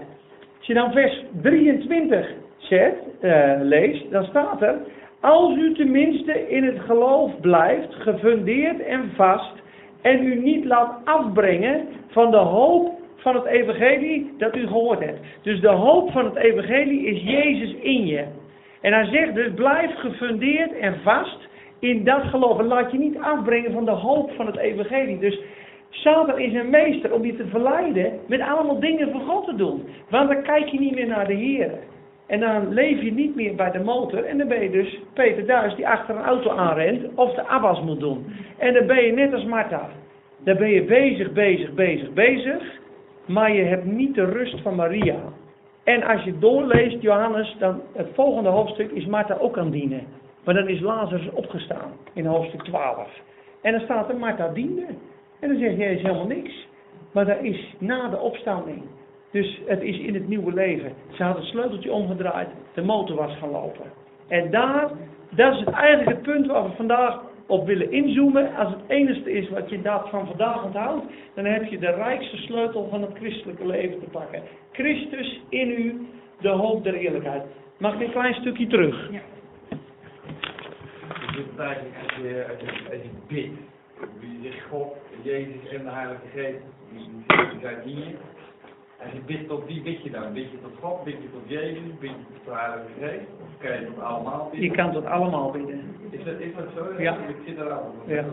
[0.58, 4.78] Als je dan vers 23 zet, uh, leest, dan staat er.
[5.20, 9.52] Als u tenminste in het geloof blijft, gefundeerd en vast,
[10.02, 15.20] en u niet laat afbrengen van de hoop van het evangelie dat u gehoord hebt.
[15.42, 18.24] Dus de hoop van het evangelie is Jezus in je.
[18.80, 21.48] En hij zegt dus, blijf gefundeerd en vast
[21.80, 22.60] in dat geloof.
[22.60, 25.18] Laat je niet afbrengen van de hoop van het evangelie.
[25.18, 25.40] Dus
[25.90, 29.84] Satan is een meester om je te verleiden met allemaal dingen voor God te doen.
[30.08, 31.70] Want dan kijk je niet meer naar de Heer.
[32.26, 34.24] En dan leef je niet meer bij de motor.
[34.24, 37.82] En dan ben je dus Peter Duis die achter een auto aanrent of de afwas
[37.82, 38.24] moet doen.
[38.58, 39.88] En dan ben je net als Martha.
[40.44, 42.62] Dan ben je bezig, bezig, bezig, bezig.
[43.26, 45.18] Maar je hebt niet de rust van Maria.
[45.84, 50.06] En als je doorleest, Johannes, dan het volgende hoofdstuk is Martha ook aan dienen.
[50.44, 53.08] Maar dan is Lazarus opgestaan in hoofdstuk 12.
[53.62, 54.86] En dan staat er Martha diende.
[55.40, 56.68] En dan zegt Jezus helemaal niks.
[57.12, 58.82] Maar dat is na de opstanding.
[59.30, 60.92] Dus het is in het nieuwe leven.
[61.12, 63.84] Ze had het sleuteltje omgedraaid, de motor was gaan lopen.
[64.28, 64.90] En daar,
[65.30, 68.56] dat is eigenlijk het punt waar we vandaag op willen inzoomen.
[68.56, 72.36] Als het enige is wat je dat van vandaag onthoudt, dan heb je de rijkste
[72.36, 74.42] sleutel van het christelijke leven te pakken.
[74.72, 76.06] Christus in u,
[76.40, 77.42] de hoop der eerlijkheid.
[77.78, 79.10] Mag ik een klein stukje terug?
[79.10, 79.20] Je
[81.58, 83.58] eigenlijk als je, als je, als je bidt.
[84.20, 86.62] Je zegt God, Jezus en de Heilige Geest,
[86.92, 88.14] die die zijn hier.
[89.02, 90.32] Als je bidt tot wie bid je dan?
[90.32, 93.28] Bid je tot God, bid je tot Jezus, bid je tot de Heilige Geest?
[93.42, 94.70] Of kan je tot allemaal bidden?
[94.70, 95.80] Je kan het allemaal bidden.
[96.10, 97.02] Is dat, is dat zo?
[97.02, 97.16] Ja.
[97.28, 97.92] Ik zit eraan.
[98.06, 98.14] Ja.
[98.14, 98.24] Ja.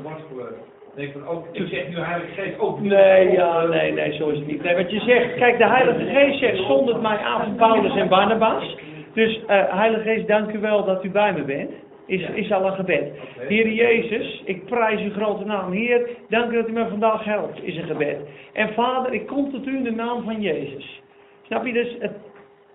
[0.98, 4.30] Ik denk van, ook, ik zeg nu Heilige Geest, ook Nee, ja, nee, nee, zo
[4.30, 4.64] is het niet.
[4.64, 8.76] Nee, wat je zegt, kijk, de Heilige Geest zegt, zondert mij aan Paulus en Barnabas.
[9.14, 11.72] Dus, eh, Heilige Geest, dank u wel dat u bij me bent.
[12.08, 13.12] Is, is al een gebed.
[13.40, 15.72] Heer Jezus, ik prijs uw grote naam.
[15.72, 18.18] Heer, dank u dat u me vandaag helpt, is een gebed.
[18.54, 21.02] En Vader, ik kom tot u in de naam van Jezus.
[21.42, 21.96] Snap je dus?
[22.00, 22.12] Het,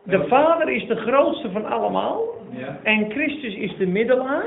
[0.02, 2.22] de Vader is de grootste van allemaal.
[2.56, 2.78] Ja.
[2.82, 4.46] En Christus is de middelaar.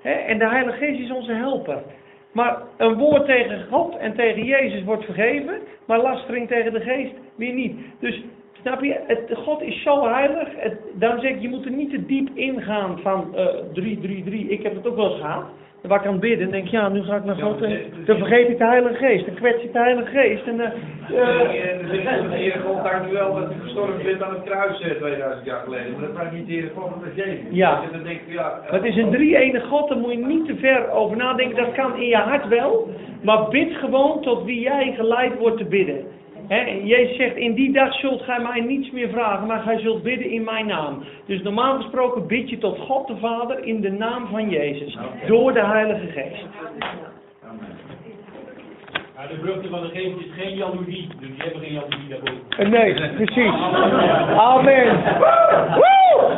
[0.00, 1.82] Hè, en de Heilige Geest is onze helper.
[2.32, 7.12] Maar een woord tegen God en tegen Jezus wordt vergeven, maar lastering tegen de Geest
[7.36, 7.76] weer niet.
[8.00, 8.22] Dus
[8.60, 10.48] snap je, het, God is zo heilig.
[10.56, 14.24] Het, dan zeg ik, je moet er niet te diep ingaan van eh 3, 3,
[14.24, 14.48] 3.
[14.48, 15.44] Ik heb het ook wel eens gehad.
[15.80, 17.62] Dan waar ik aan het bidden en denk, ja, nu ga ik naar Ja, God
[17.62, 19.26] en dit- dan vergeet ik de Heilige Geest.
[19.26, 20.46] Dan kwets ik de Heilige Geest.
[20.46, 24.34] En, eh, eh, En de Heer God, dank u wel dat u gestorven bent aan
[24.34, 25.92] het kruis eh, 2000 jaar geleden.
[25.92, 27.38] Maar dat vraagt niet de Heer God, Jezus.
[27.50, 27.82] Ja.
[27.82, 28.60] En dan denk ik, ja...
[28.62, 31.56] Het is een drie-ene God, daar moet je niet te ver over nadenken.
[31.56, 32.88] Dat kan in je hart wel.
[33.22, 36.04] Maar bid gewoon tot wie jij geleid wordt te bidden.
[36.50, 39.78] Hè, en Jezus zegt, in die dag zult gij mij niets meer vragen, maar gij
[39.78, 41.02] zult bidden in mijn naam.
[41.26, 44.98] Dus normaal gesproken bid je tot God de Vader in de naam van Jezus.
[45.26, 46.46] Door de Heilige Geest.
[49.16, 52.42] Maar de vruchten van de geest is geen jaloezie, dus die hebben geen jaloezie daarboven.
[52.58, 53.52] Eh, Nee, precies.
[54.36, 55.02] Amen.
[55.74, 56.36] Woe!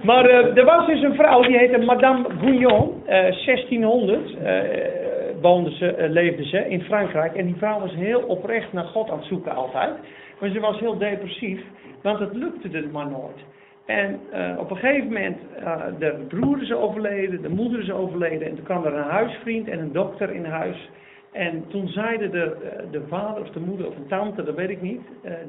[0.02, 5.09] Maar eh, er was dus een vrouw, die heette Madame Gouillon, eh 1600 eh,
[5.40, 7.34] woonde ze, eh, leefde ze in Frankrijk.
[7.34, 9.94] En die vrouw was heel oprecht naar God aan het zoeken altijd.
[10.40, 11.60] Maar ze was heel depressief,
[12.02, 13.38] want het lukte er maar nooit.
[13.86, 18.48] En eh, op een gegeven moment, eh, de broer is overleden, de moeder is overleden.
[18.48, 20.90] En toen kwam er een huisvriend en een dokter in huis.
[21.32, 22.56] En toen zeiden de,
[22.90, 25.00] de vader of de moeder of een tante, dat weet ik niet,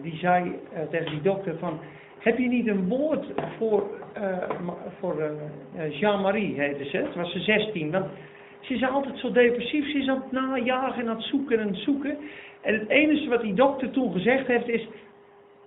[0.01, 0.55] die zei
[0.89, 1.79] tegen die dokter van,
[2.19, 3.25] heb je niet een woord
[3.57, 3.83] voor,
[4.99, 5.31] voor
[5.89, 7.91] Jean-Marie, heette ze, toen was ze 16.
[7.91, 8.05] Want
[8.61, 11.67] ze is altijd zo depressief, ze is aan het najagen en aan het zoeken en
[11.67, 12.17] het zoeken.
[12.61, 14.87] En het enige wat die dokter toen gezegd heeft is,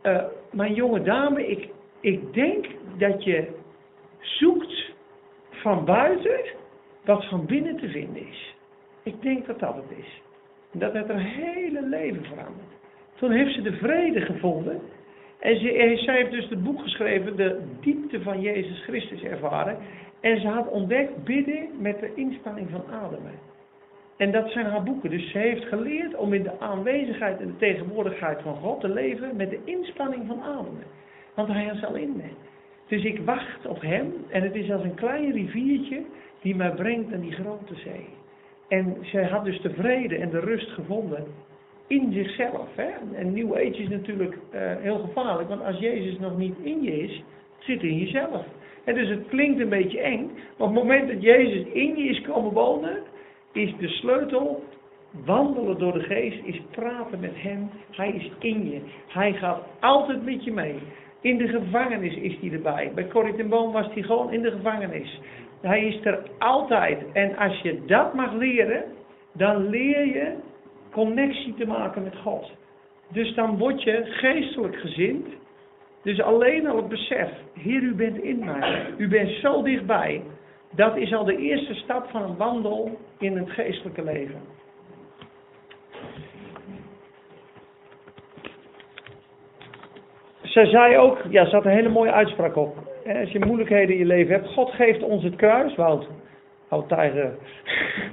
[0.02, 1.68] eh, mijn jonge dame, ik,
[2.00, 2.66] ik denk
[2.98, 3.48] dat je
[4.20, 4.92] zoekt
[5.50, 6.40] van buiten
[7.04, 8.54] wat van binnen te vinden is.
[9.02, 10.22] Ik denk dat dat het is.
[10.72, 12.72] En dat heeft haar hele leven veranderd.
[13.14, 14.80] Toen heeft ze de vrede gevonden.
[15.38, 19.78] En ze, zij heeft dus het boek geschreven, de diepte van Jezus Christus ervaren.
[20.24, 23.32] En ze had ontdekt bidden met de inspanning van ademen.
[24.16, 25.10] En dat zijn haar boeken.
[25.10, 29.37] Dus ze heeft geleerd om in de aanwezigheid en de tegenwoordigheid van God te leven
[29.37, 30.84] met de inspanning van ademen.
[31.34, 32.28] Want hij is al in me.
[32.87, 36.02] Dus ik wacht op hem en het is als een klein riviertje
[36.40, 38.08] die mij brengt naar die grote zee.
[38.68, 41.24] En zij had dus de vrede en de rust gevonden
[41.87, 42.68] in zichzelf.
[42.74, 42.90] Hè?
[43.12, 46.98] En New Age is natuurlijk eh, heel gevaarlijk, want als Jezus nog niet in je
[46.98, 47.22] is,
[47.58, 48.46] zit hij in jezelf.
[48.85, 52.05] En dus het klinkt een beetje eng, maar op het moment dat Jezus in je
[52.05, 53.03] is komen wonen,
[53.53, 54.62] is de sleutel
[55.25, 57.70] wandelen door de geest, is praten met hem.
[57.90, 58.81] Hij is in je.
[59.09, 60.75] Hij gaat altijd met je mee.
[61.20, 62.92] In de gevangenis is hij erbij.
[62.94, 65.20] Bij Corrie Boom was hij gewoon in de gevangenis.
[65.61, 67.03] Hij is er altijd.
[67.12, 68.85] En als je dat mag leren,
[69.33, 70.35] dan leer je
[70.90, 72.51] connectie te maken met God.
[73.09, 75.27] Dus dan word je geestelijk gezind.
[76.04, 78.86] Dus alleen al het besef, Heer, u bent in mij.
[78.96, 80.22] U bent zo dichtbij.
[80.70, 84.40] Dat is al de eerste stap van een wandel in het geestelijke leven.
[90.42, 92.76] Ze zei ook, ja, ze had een hele mooie uitspraak op.
[93.20, 95.74] Als je moeilijkheden in je leven hebt, God geeft ons het kruis.
[95.74, 96.08] Wout,
[96.68, 97.34] Wout Tijger.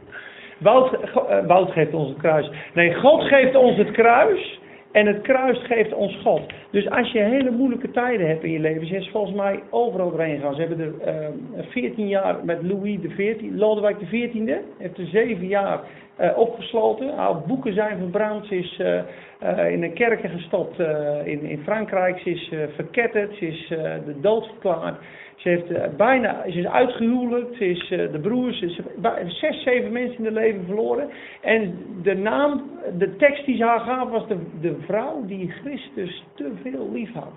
[0.64, 2.50] Eh, Wout geeft ons het kruis.
[2.74, 4.61] Nee, God geeft ons het kruis.
[4.92, 6.42] En het kruis geeft ons God.
[6.72, 10.10] Dus als je hele moeilijke tijden hebt in je leven, ze is volgens mij overal
[10.10, 10.56] doorheen gegaan.
[10.56, 11.28] Ze hebben er eh,
[11.70, 15.80] 14 jaar met Louis 14, Lodewijk de 14e, heeft er 7 jaar
[16.16, 17.16] eh, opgesloten.
[17.16, 18.46] Haar boeken zijn verbrand.
[18.46, 20.80] Ze is eh, in een kerken gestopt
[21.24, 22.20] in, in Frankrijk.
[22.20, 23.36] Ze is verketterd.
[23.36, 23.68] Ze is
[24.06, 25.00] de dood verklaard.
[25.42, 27.56] Ze, heeft, eh, bijna, ze is uitgehuwelijkd.
[27.56, 28.60] Ze is eh, de broers.
[28.60, 31.10] Ze is zes, zeven mensen in het leven verloren.
[31.42, 36.24] En de naam, de tekst die ze haar gaf was de, de vrouw die Christus
[36.36, 37.34] te veel lief had.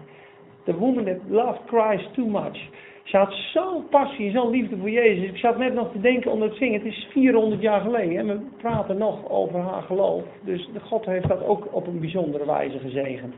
[0.64, 2.69] The woman that loved Christ too much.
[3.05, 5.29] Ze had zo'n passie, zo'n liefde voor Jezus.
[5.29, 6.81] Ik zat net nog te denken onder het zingen.
[6.81, 10.23] Het is 400 jaar geleden en we praten nog over haar geloof.
[10.40, 13.35] Dus God heeft dat ook op een bijzondere wijze gezegend.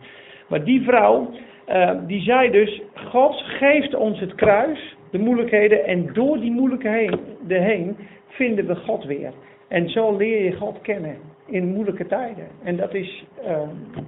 [0.49, 1.31] Maar die vrouw,
[1.65, 5.85] eh, die zei dus: God geeft ons het kruis, de moeilijkheden.
[5.85, 7.97] En door die moeilijkheden heen
[8.29, 9.33] vinden we God weer.
[9.69, 12.49] En zo leer je God kennen in moeilijke tijden.
[12.63, 13.61] En dat, is, eh,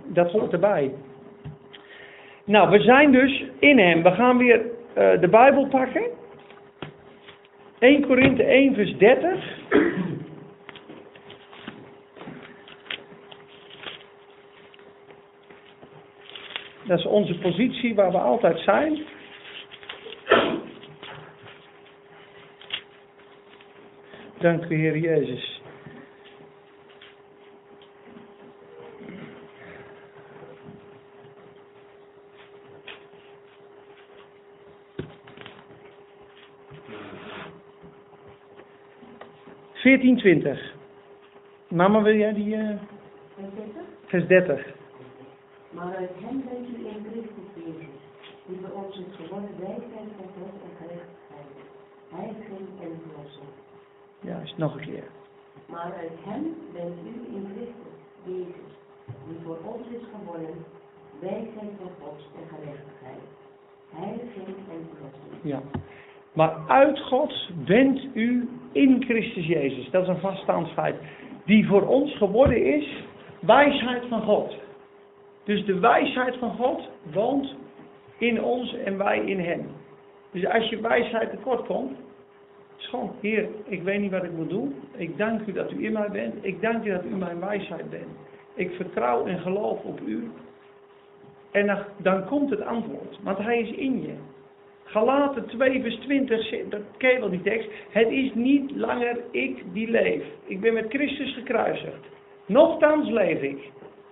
[0.07, 0.91] dat hoort erbij.
[2.45, 4.03] Nou, we zijn dus in hem.
[4.03, 4.61] We gaan weer
[4.95, 6.03] eh, de Bijbel pakken.
[7.79, 9.57] 1 Korinthe 1 vers 30.
[16.89, 18.99] Dat is onze positie waar we altijd zijn.
[24.39, 25.61] Dank u Heer Jezus.
[39.73, 40.75] Veertien twintig.
[41.69, 42.57] Mama, wil jij die...
[42.57, 42.77] eh,
[44.07, 44.78] vers 30.
[45.71, 48.01] Maar uit hem bent u in Christus Jezus,
[48.47, 51.55] die voor ons is geworden wijsheid van God en gerechtigheid,
[52.09, 53.53] heiliging en verlossing.
[54.21, 55.09] Juist, nog een keer.
[55.67, 58.73] Maar uit hem bent u in Christus Jezus,
[59.27, 60.65] die voor ons is geworden
[61.21, 63.25] wijsheid van God en gerechtigheid,
[63.91, 65.33] heiliging en verlossing.
[65.43, 65.61] Ja.
[66.33, 69.91] Maar uit God bent u in Christus Jezus.
[69.91, 70.97] Dat is een vaststaand feit.
[71.45, 73.05] Die voor ons geworden is
[73.41, 74.67] wijsheid van God.
[75.49, 77.55] Dus de wijsheid van God woont
[78.19, 79.67] in ons en wij in hem.
[80.31, 81.99] Dus als je wijsheid tekort komt,
[82.79, 84.75] is gewoon, Heer, ik weet niet wat ik moet doen.
[84.97, 86.35] Ik dank u dat u in mij bent.
[86.41, 88.09] Ik dank u dat u mijn wijsheid bent.
[88.55, 90.31] Ik vertrouw en geloof op u.
[91.51, 94.15] En dan, komt het antwoord, want hij is in je.
[94.85, 97.69] Galaten 2 vers 20, zegt- dat ken wel die tekst.
[97.91, 100.23] Het is niet langer ik die leef.
[100.45, 102.07] Ik ben met Christus gekruisigd.
[102.47, 103.71] Nochtans leef ik.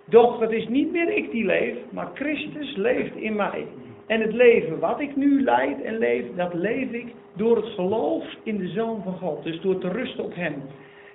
[0.09, 3.67] Doch het is niet meer ik die leef, maar Christus leeft in mij.
[4.07, 8.25] En het leven wat ik nu leid en leef, dat leef ik door het geloof
[8.43, 9.45] in de Zoon van God.
[9.45, 10.63] Dus door te rusten op Hem.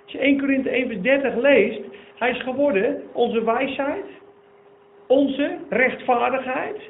[0.02, 1.80] Als je 1 Korinthe 1 vers 30 leest,
[2.14, 4.04] Hij is geworden onze wijsheid,
[5.06, 6.80] onze rechtvaardigheid.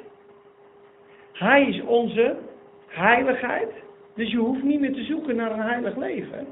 [1.33, 2.35] Hij is onze
[2.87, 3.69] heiligheid.
[4.15, 6.47] Dus je hoeft niet meer te zoeken naar een heilig leven.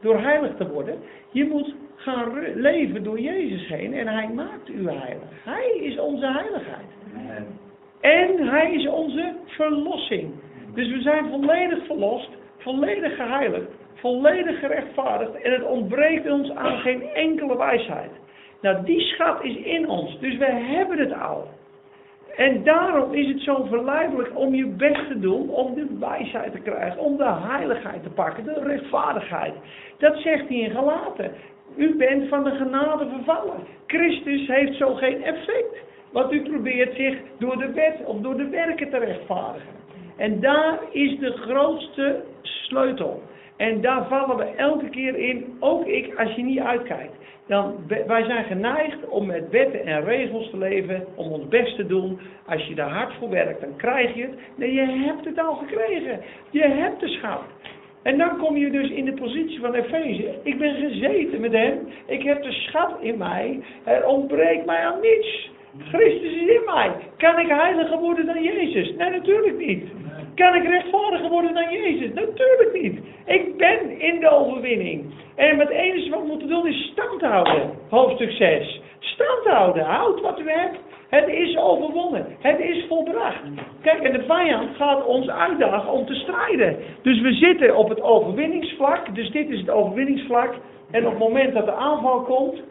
[0.00, 0.98] Door heilig te worden.
[1.30, 3.94] Je moet gaan leven door Jezus heen.
[3.94, 5.28] En Hij maakt u heilig.
[5.44, 6.86] Hij is onze heiligheid.
[8.00, 10.30] En Hij is onze verlossing.
[10.74, 12.28] Dus we zijn volledig verlost.
[12.58, 13.70] Volledig geheiligd.
[13.94, 15.42] Volledig gerechtvaardigd.
[15.42, 18.10] En het ontbreekt ons aan geen enkele wijsheid.
[18.60, 20.18] Nou, die schat is in ons.
[20.20, 21.48] Dus we hebben het al.
[22.36, 26.58] En daarom is het zo verleidelijk om je best te doen om de wijsheid te
[26.58, 29.54] krijgen, om de heiligheid te pakken, de rechtvaardigheid.
[29.98, 31.32] Dat zegt hij in Galaten.
[31.76, 33.56] U bent van de genade vervallen.
[33.86, 35.84] Christus heeft zo geen effect.
[36.12, 39.74] Want u probeert zich door de wet of door de werken te rechtvaardigen.
[40.16, 43.22] En daar is de grootste sleutel.
[43.56, 47.14] En daar vallen we elke keer in, ook ik, als je niet uitkijkt.
[47.46, 47.74] Dan,
[48.06, 52.20] wij zijn geneigd om met wetten en regels te leven, om ons best te doen.
[52.46, 54.38] Als je daar hard voor werkt, dan krijg je het.
[54.54, 56.20] Nee, je hebt het al gekregen.
[56.50, 57.42] Je hebt de schat.
[58.06, 60.34] En dan kom je dus in de positie van Efeze.
[60.42, 61.88] Ik ben gezeten met hem.
[62.06, 63.60] Ik heb de schat in mij.
[63.84, 65.50] Er ontbreekt mij aan niets.
[65.78, 66.90] Christus is in mij.
[67.16, 68.94] Kan ik heiliger worden dan Jezus?
[68.96, 69.84] Nee, natuurlijk niet.
[70.34, 72.12] Kan ik rechtvaardiger worden dan Jezus?
[72.12, 72.98] Natuurlijk niet.
[73.24, 75.04] Ik ben in de overwinning.
[75.34, 77.70] En het enige wat we moeten doen is stand houden.
[77.88, 78.80] Hoofdstuk 6.
[78.98, 79.84] Stand houden.
[79.84, 80.78] Houd wat u hebt.
[81.08, 82.26] Het is overwonnen.
[82.38, 83.42] Het is volbracht.
[83.80, 86.76] Kijk, en de vijand gaat ons uitdagen om te strijden.
[87.02, 89.14] Dus we zitten op het overwinningsvlak.
[89.14, 90.54] Dus dit is het overwinningsvlak.
[90.90, 92.62] En op het moment dat de aanval komt,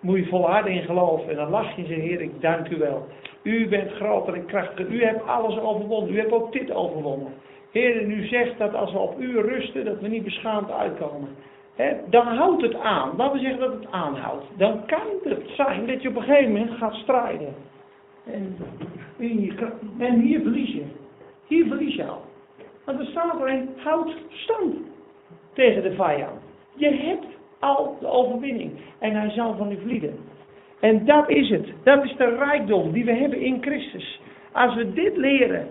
[0.00, 1.28] moet je volharden in geloof.
[1.28, 3.06] En dan lach je en Heer, ik dank u wel.
[3.42, 4.92] U bent groter en krachtiger.
[4.92, 6.14] U hebt alles overwonnen.
[6.14, 7.32] U hebt ook dit overwonnen.
[7.72, 11.28] Heer, en u zegt dat als we op u rusten, dat we niet beschaamd uitkomen.
[12.10, 13.16] Dan houdt het aan.
[13.16, 14.44] Laten we zeggen dat het aanhoudt.
[14.56, 17.54] Dan kan het zijn dat je op een gegeven moment gaat strijden.
[18.24, 18.56] En,
[19.98, 20.84] en hier verlies je.
[21.46, 22.22] Hier verlies je al.
[22.84, 24.74] Want er staat erin, houd stand
[25.52, 26.40] tegen de vijand.
[26.74, 27.26] Je hebt
[27.58, 28.72] al de overwinning.
[28.98, 30.18] En hij zal van u vlieden.
[30.80, 31.66] En dat is het.
[31.82, 34.20] Dat is de rijkdom die we hebben in Christus.
[34.52, 35.68] Als we dit leren,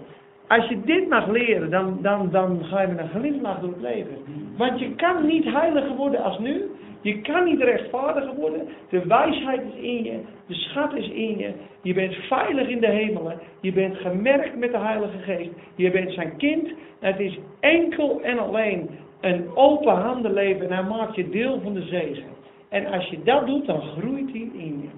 [0.56, 3.82] als je dit mag leren, dan, dan, dan ga je met een glimlach door het
[3.82, 4.18] leven.
[4.58, 6.62] Want je kan niet heiliger worden als nu.
[7.02, 8.68] Je kan niet rechtvaardiger worden.
[8.90, 10.20] De wijsheid is in je.
[10.48, 11.52] De schat is in je.
[11.82, 13.40] Je bent veilig in de hemelen.
[13.62, 15.50] Je bent gemerkt met de Heilige Geest.
[15.76, 16.70] Je bent zijn kind.
[17.00, 18.90] Het is enkel en alleen
[19.22, 20.70] een open handen leven.
[20.70, 22.32] En hij maakt je deel van de zegen.
[22.70, 24.90] En als je dat doet, dan groeit hij in je.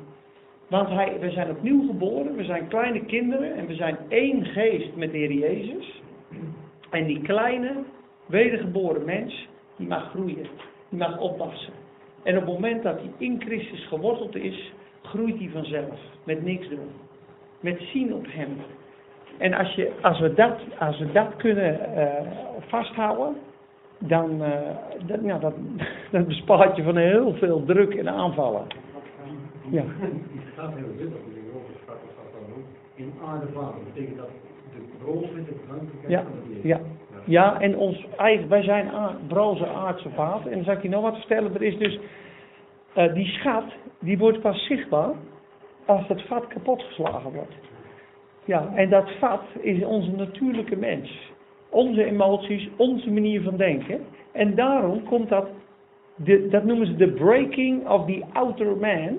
[0.67, 4.95] Want hij, we zijn opnieuw geboren, we zijn kleine kinderen en we zijn één geest
[4.95, 6.01] met de Heer Jezus.
[6.89, 7.71] En die kleine,
[8.25, 10.47] wedergeboren mens, die mag groeien,
[10.89, 11.73] die mag oppassen.
[12.23, 16.69] En op het moment dat hij in Christus geworteld is, groeit hij vanzelf, met niks
[16.69, 16.89] doen.
[17.59, 18.57] Met zien op hem.
[19.37, 22.07] En als, je, als, we, dat, als we dat kunnen uh,
[22.67, 23.35] vasthouden,
[23.97, 24.49] dan uh,
[25.05, 25.53] dat, nou, dat,
[26.11, 28.67] dat bespaart je van heel veel druk en aanvallen.
[29.69, 29.83] Ja.
[29.87, 32.65] Het gaat heel dubbel, in de Europese staat dan ook.
[32.95, 34.29] In aarde vader betekent dat
[34.75, 36.67] de broze, de vergankelijkheid Ja, van het leven.
[36.69, 36.79] ja.
[37.27, 38.91] Ja, en ons eigen, wij zijn
[39.27, 40.47] broze aardse vader.
[40.51, 41.53] En dan zal ik je nog wat vertellen.
[41.55, 41.99] Er is dus,
[42.93, 43.63] eh, die schat,
[43.99, 45.13] die wordt pas zichtbaar
[45.85, 47.53] als het vat kapotgeslagen wordt.
[48.45, 51.31] Ja, en dat vat is onze natuurlijke mens.
[51.69, 53.99] Onze emoties, onze manier van denken.
[54.31, 55.47] En daarom komt dat,
[56.15, 59.17] de, dat noemen ze de breaking of the outer man.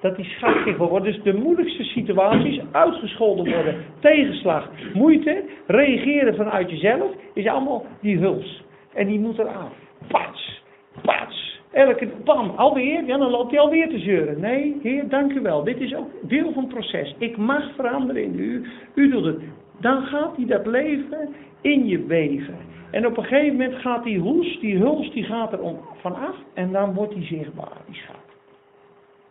[0.00, 1.04] Dat die schat zichtbaar wordt.
[1.04, 8.62] Dus de moeilijkste situaties, uitgescholden worden, tegenslag, moeite, reageren vanuit jezelf, is allemaal die huls.
[8.94, 9.72] En die moet eraf.
[10.08, 10.62] Pats,
[11.02, 11.60] pats.
[11.72, 14.40] Elke, bam, alweer, ja, dan loopt hij alweer te zeuren.
[14.40, 15.64] Nee, heer, dank u wel.
[15.64, 17.14] Dit is ook deel van het proces.
[17.18, 18.64] Ik mag veranderen in u.
[18.94, 19.40] U doet het.
[19.80, 22.56] Dan gaat hij dat leven in je weven.
[22.90, 26.36] En op een gegeven moment gaat die hoes, die huls, die gaat er om vanaf.
[26.54, 28.29] En dan wordt die zichtbaar, die schat.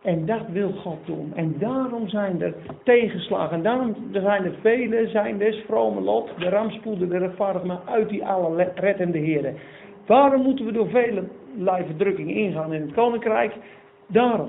[0.02, 1.32] En dat wil God doen.
[1.34, 3.56] En daarom zijn er tegenslagen.
[3.56, 8.08] En daarom zijn er vele, zijn des vrome lot, de rampspoeden, de rechtvaardigen, maar uit
[8.08, 9.54] die alle le- reddende heren.
[10.06, 11.24] Waarom moeten we door vele
[11.86, 13.52] verdrukking ingaan in het koninkrijk?
[14.06, 14.48] Daarom.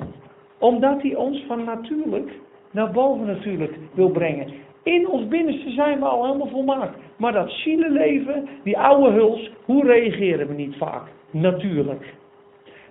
[0.59, 2.31] Omdat hij ons van natuurlijk
[2.71, 4.47] naar boven natuurlijk wil brengen.
[4.83, 6.97] In ons binnenste zijn we al helemaal volmaakt.
[7.17, 11.03] Maar dat zielenleven, die oude huls, hoe reageren we niet vaak?
[11.31, 12.13] Natuurlijk.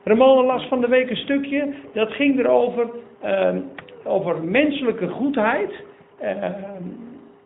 [0.05, 2.90] Ramona las van de week een stukje, dat ging erover,
[3.20, 3.59] ehm,
[4.05, 5.70] over menselijke goedheid
[6.18, 6.53] ehm,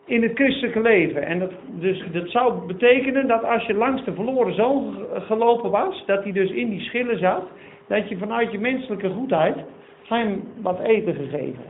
[0.05, 1.26] in het christelijke leven.
[1.26, 5.70] En dat, dus, dat zou betekenen dat als je langs de verloren zoon ge- gelopen
[5.70, 7.42] was, dat hij dus in die schillen zat,
[7.88, 9.57] dat je vanuit je menselijke goedheid
[10.09, 11.64] hem wat eten gegeven.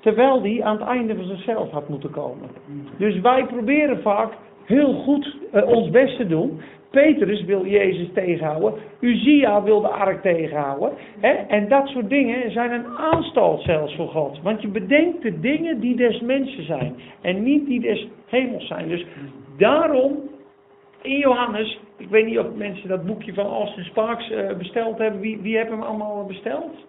[0.00, 2.48] Terwijl die aan het einde van zichzelf had moeten komen.
[2.96, 4.32] Dus wij proberen vaak
[4.66, 6.60] heel goed eh, ons best te doen.
[6.90, 8.74] Petrus wil Jezus tegenhouden.
[9.00, 10.92] Uzia wil de ark tegenhouden.
[11.20, 11.32] Hè?
[11.32, 14.42] En dat soort dingen zijn een aanstal zelfs voor God.
[14.42, 16.96] Want je bedenkt de dingen die des mensen zijn.
[17.20, 18.88] En niet die des hemels zijn.
[18.88, 19.06] Dus
[19.58, 20.16] daarom
[21.02, 21.78] in Johannes.
[21.96, 25.20] Ik weet niet of mensen dat boekje van Austin Sparks eh, besteld hebben.
[25.20, 26.86] Wie, wie heeft hem allemaal besteld?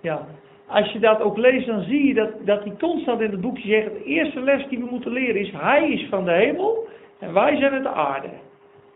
[0.00, 0.26] Ja.
[0.66, 3.68] Als je dat ook leest, dan zie je dat, dat hij constant in het boekje
[3.68, 6.88] zegt: de eerste les die we moeten leren is: Hij is van de hemel
[7.20, 8.28] en wij zijn het de aarde.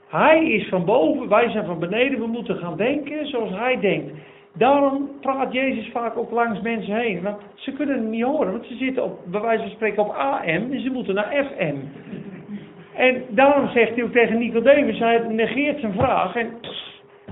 [0.09, 2.19] Hij is van boven, wij zijn van beneden.
[2.19, 4.13] We moeten gaan denken zoals hij denkt.
[4.53, 7.23] Daarom praat Jezus vaak ook langs mensen heen.
[7.23, 10.15] Want ze kunnen het niet horen, want ze zitten op, bij wijze van spreken op
[10.15, 11.77] AM en ze moeten naar FM.
[12.97, 16.51] En daarom zegt hij ook tegen Nicodemus, hij negeert zijn vraag en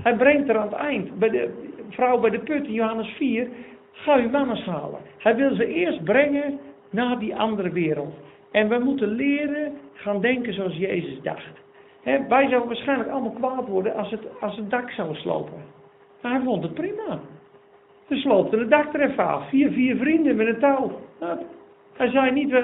[0.01, 1.19] hij brengt er aan het eind.
[1.19, 3.47] Bij de vrouw bij de put in Johannes 4,
[3.91, 4.99] ga uw mama's halen.
[5.17, 8.13] Hij wil ze eerst brengen naar die andere wereld.
[8.53, 11.61] En we moeten leren gaan denken zoals Jezus dacht.
[12.03, 15.63] Wij zouden waarschijnlijk allemaal kwaad worden als het, als het dak zou slopen.
[16.21, 17.19] Maar hij vond het prima.
[18.07, 19.49] Ze sloopten het dak er even af.
[19.49, 20.91] Vier, vier vrienden met een touw.
[21.93, 22.55] Hij zei niet,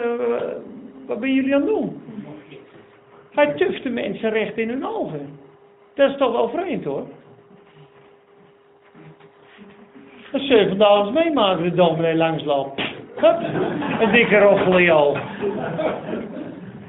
[1.06, 2.02] wat ben jullie aan het doen?
[3.32, 5.40] Hij tufte mensen recht in hun ogen.
[5.94, 7.08] Dat is toch wel vreemd hoor.
[10.32, 12.89] Vandaag eens meemaken, de dominee langsloopt.
[13.22, 13.40] Hup,
[14.00, 15.20] een dikke je oog.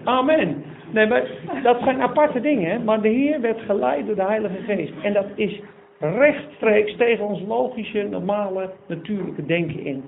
[0.04, 0.64] Amen.
[0.92, 1.22] Nee, maar
[1.62, 4.92] dat zijn aparte dingen, maar de Heer werd geleid door de Heilige Geest.
[5.02, 5.60] En dat is
[5.98, 10.04] rechtstreeks tegen ons logische, normale, natuurlijke denken in.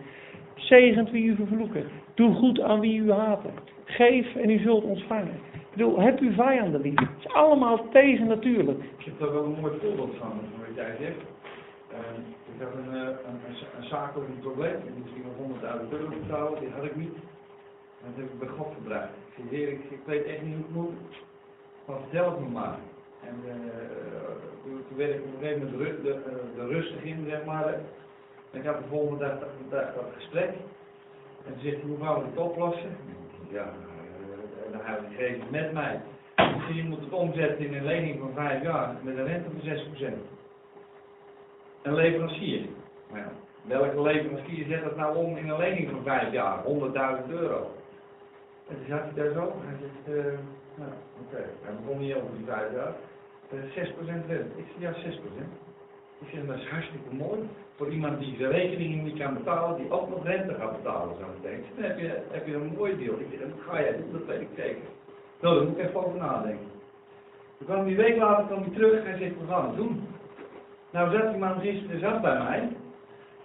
[0.55, 1.85] Zegent wie u vervloeken.
[2.15, 3.51] Doe goed aan wie u haten.
[3.85, 5.41] Geef en u zult ontvangen.
[5.53, 6.99] Ik bedoel, heb uw vijanden lief.
[6.99, 8.79] Het is allemaal tegen natuurlijk.
[8.99, 10.33] Ik heb daar wel een mooi voorbeeld van,
[10.75, 11.01] zegt.
[11.91, 16.09] Ehm, ik heb een, eh, een, een, een zakelijk probleem, ik moest iemand 100.000 euro
[16.09, 17.15] betalen, die had ik niet.
[18.01, 19.13] En dat heb ik bij God gebracht.
[19.35, 21.15] Ik zei, ik, ik weet echt niet hoe het moet,
[21.85, 22.79] maar vertel het me maar.
[23.29, 23.55] En eh,
[24.63, 27.67] toen, werd ik op een gegeven moment de, eh, de rustig in, zeg maar.
[28.51, 29.39] En ik had de volgende dag
[29.95, 30.51] dat, gesprek.
[31.47, 32.97] En toen zegt hij, hoe gaan we het oplossen?
[33.49, 33.73] Ja,
[34.67, 36.01] en dan hebben we gegeven met mij.
[36.37, 39.49] Ik zeg, je moet het omzetten in een lening van vijf jaar met een rente
[39.51, 40.42] van 6%.
[41.83, 42.61] Een leverancier.
[43.15, 46.63] Ja, welke leverancier zet dat nou om in een lening van vijf jaar?
[46.65, 47.71] 100.000 euro.
[48.69, 49.53] En toen zat hij daar zo.
[49.65, 50.39] Hij zegt, eh,
[50.75, 50.91] nou,
[51.23, 51.43] oké.
[51.63, 52.95] Hij begon niet over die vijf jaar.
[53.51, 54.59] Eh, 6% rente.
[54.59, 55.53] Ik zeg, ja, 6%.
[56.21, 57.49] Ik zeg, dat is hartstikke mooi.
[57.77, 61.25] Voor iemand die zijn rekeningen niet kan betalen, die ook nog rente gaat betalen, zo
[61.43, 63.19] zeg, Dan heb je, heb je een mooi deal.
[63.19, 64.89] Ik zeg, dat ga jij doen, dat weet ik zeker.
[65.41, 66.71] Nou, daar moet ik even over nadenken.
[67.59, 70.07] Toen kwam die week later kwam hij terug en zegt, we gaan het doen.
[70.93, 72.69] Nou zat die man gisteren zat bij mij.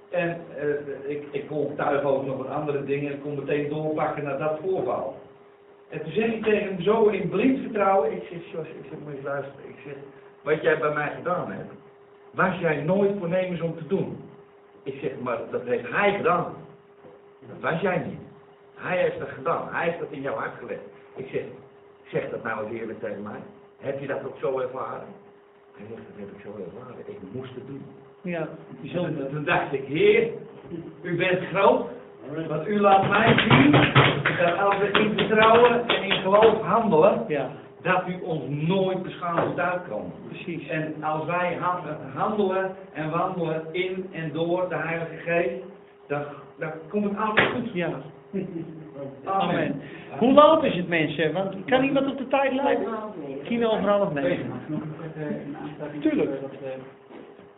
[0.10, 3.14] En eh, ik, ik kon thuis ook nog wat andere dingen.
[3.14, 5.16] Ik kon meteen doorpakken naar dat voorval.
[5.90, 8.12] En toen zeg ik tegen hem zo in blind vertrouwen.
[8.12, 9.70] Ik zeg, Jos, ik zeg, moet je luisteren.
[9.70, 9.94] Ik zeg,
[10.42, 11.72] wat jij bij mij gedaan hebt,
[12.32, 14.18] was jij nooit voornemens om te doen.
[14.84, 16.54] Ik zeg, maar dat heeft hij gedaan.
[17.40, 18.20] Dat was jij niet.
[18.76, 19.68] Hij heeft dat gedaan.
[19.72, 20.82] Hij heeft dat in jouw hart gelegd.
[21.16, 21.44] Ik zeg,
[22.08, 23.40] zeg dat nou eens eerlijk tegen mij.
[23.78, 25.08] Heb je dat ook zo ervaren?
[25.78, 26.96] Zegt, dat heb ik zo ervaren.
[27.06, 27.82] Ik moest het doen.
[28.22, 28.48] Ja,
[28.94, 30.30] Toen, toen dacht ik, Heer,
[31.02, 31.86] u bent groot,
[32.48, 33.72] want u laat mij zien
[34.38, 37.50] dat als we in vertrouwen en in geloof handelen, ja,
[37.82, 40.14] dat u ons nooit beschaamd uitkomt.
[40.28, 40.68] precies.
[40.68, 45.64] En als wij han- handelen en wandelen in en door de Heilige Geest,
[46.08, 46.22] dan,
[46.60, 47.74] dan komt het altijd goed.
[47.74, 47.90] Ja,
[49.24, 49.44] Amen.
[49.56, 49.82] amen.
[50.18, 51.34] Hoe laat is het mensen?
[51.34, 52.88] Want kan iemand op de tijd leiden?
[53.48, 54.46] Tien over half negen.
[55.94, 56.02] Ik?
[56.02, 56.30] Tuurlijk.
[56.34, 56.52] eh, Dat,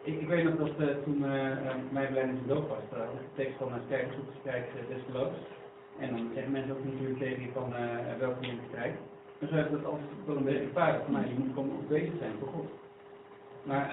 [0.04, 1.58] ik, ik weet nog dat eh, toen eh,
[1.92, 5.34] mijn beleiding dood was, uh, de tekst van een sterke zoekgestrijk uh, desgeloos.
[6.00, 8.92] En dan zeggen mensen ook natuurlijk tegen je van uh, welke je.
[9.40, 12.14] Dan zou ik dat altijd wel een beetje vaardig van, nou, je moet gewoon bezig
[12.20, 12.70] zijn voor God.
[13.64, 13.88] Maar,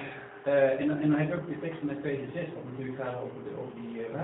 [0.45, 2.99] eh, en, dan- en dan heb je ook de tekst van Efeze 6, wat natuurlijk
[3.03, 4.21] gaat over, de, over die uh.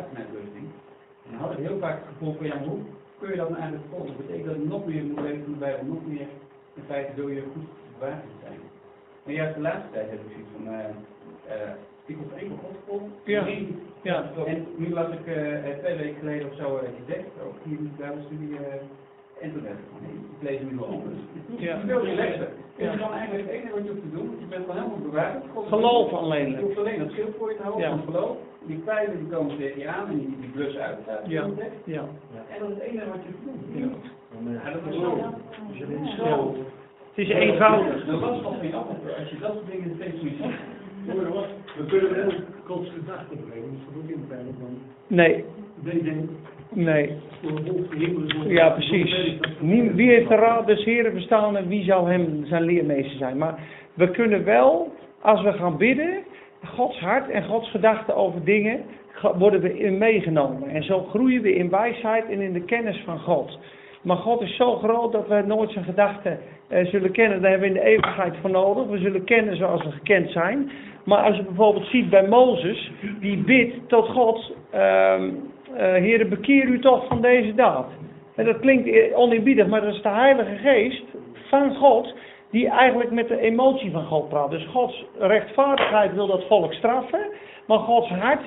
[1.25, 2.83] En dan had ik heel vaak het gevoel van, ja, maar hoe
[3.19, 4.09] kun je dat nou eigenlijk volgen?
[4.17, 6.27] Dat betekent dat je nog meer moet weten van de Bijbel, nog meer
[6.75, 7.69] in feite wil je goed
[7.99, 8.59] bewaard zijn.
[9.25, 10.85] Maar juist de laatste tijd heb ik zoiets van, eh,
[11.55, 11.73] eh,
[12.07, 13.01] ik hoef één God.
[13.25, 13.47] Ja.
[14.03, 17.79] Ja, En nu las ik eh, twee weken geleden of zo die tekst, ook hier
[17.79, 21.19] in de eh, en toen dacht ik van, nee, ik lees hem nu wel anders.
[21.57, 21.85] Ja.
[21.87, 22.49] Wil relaxen.
[22.77, 22.85] Ja.
[22.85, 25.09] Het is dan eigenlijk het enige wat je hoeft te doen, je bent gewoon helemaal
[25.11, 25.45] bewaard.
[25.45, 26.51] Is Geloof alleen.
[26.51, 27.97] Je hoeft alleen dat schild voor je te houden Ja.
[27.97, 28.37] van geloof.
[28.67, 30.99] Die pijlen die komen tegen je aan en die, die blussen uit.
[31.27, 31.47] Ja.
[31.85, 32.05] ja.
[32.49, 33.95] En dat is het enige wat je hoeft te doen.
[36.17, 36.55] Dat.
[37.15, 38.05] Het is eenvoudig.
[38.05, 38.87] De last van af
[39.19, 40.55] als je dat soort dingen steeds meer ziet.
[41.77, 42.33] We kunnen wel
[42.65, 44.79] Gods gedachten brengen, dat is ook in de van.
[45.07, 45.45] Nee,
[46.69, 47.19] nee.
[48.47, 49.39] Ja, precies.
[49.95, 53.39] Wie heeft de raad des Heren verstaan en wie zou hem zijn leermeester zijn?
[53.39, 53.59] Maar
[53.95, 56.23] we kunnen wel, als we gaan bidden,
[56.65, 58.81] Gods hart en Gods gedachten over dingen,
[59.39, 60.69] worden we in meegenomen.
[60.69, 63.59] En zo groeien we in wijsheid en in de kennis van God.
[64.03, 66.39] Maar God is zo groot dat we nooit zijn gedachten
[66.69, 67.43] eh, zullen kennen.
[67.43, 68.87] Daar hebben we in de eeuwigheid voor nodig.
[68.87, 70.71] We zullen kennen zoals we gekend zijn.
[71.05, 72.91] Maar als je bijvoorbeeld ziet bij Mozes,
[73.21, 75.31] die bidt tot God, ehm
[75.77, 77.87] eh, bekeer u toch van deze daad.
[78.37, 81.05] En dat klinkt e- oneerbiedig, maar dat is de Heilige Geest
[81.49, 82.15] van God
[82.51, 84.51] die eigenlijk met de emotie van God praat.
[84.51, 87.27] Dus Gods rechtvaardigheid wil dat volk straffen,
[87.67, 88.43] maar Gods hart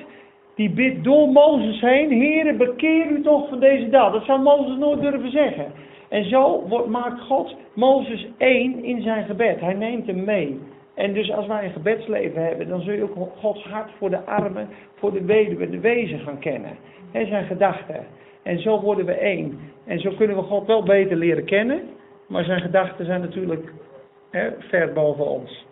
[0.56, 4.12] die bidt door Mozes heen, Heere bekeer u toch van deze daad.
[4.12, 5.72] Dat zou Mozes nooit durven zeggen.
[6.08, 9.60] En zo wordt, maakt God Mozes één in zijn gebed.
[9.60, 10.60] Hij neemt hem mee.
[10.94, 14.24] En dus als wij een gebedsleven hebben, dan zul je ook Gods hart voor de
[14.24, 16.76] armen, voor de weduwe, de wezen gaan kennen.
[17.12, 18.06] En zijn gedachten.
[18.42, 19.60] En zo worden we één.
[19.86, 21.80] En zo kunnen we God wel beter leren kennen,
[22.28, 23.72] maar zijn gedachten zijn natuurlijk
[24.30, 25.66] hè, ver boven ons.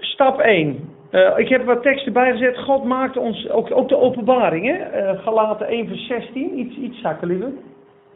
[0.00, 0.89] Stap 1.
[1.10, 2.58] Eh, ik heb wat teksten bijgezet.
[2.58, 4.76] God maakt ons, ook, ook de openbaring, hè?
[4.76, 6.58] Eh, Galaten 1 vers 16.
[6.58, 7.52] Iets, iets zakken, lieve.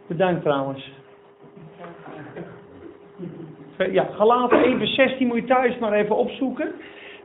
[0.06, 0.92] Bedankt trouwens.
[3.78, 6.72] Ja, Galaten 1 vers 16 moet je thuis maar even opzoeken.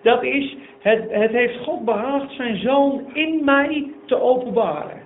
[0.02, 5.02] Dat is, het, het heeft God behaagd zijn zoon in mij te openbaren.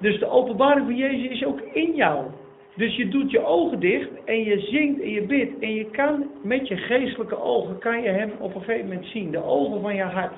[0.00, 2.24] Dus de openbaring van Jezus is ook in jou.
[2.76, 5.58] Dus je doet je ogen dicht en je zingt en je bidt.
[5.58, 9.30] En je kan met je geestelijke ogen, kan je hem op een gegeven moment zien.
[9.30, 10.32] De ogen van je hart.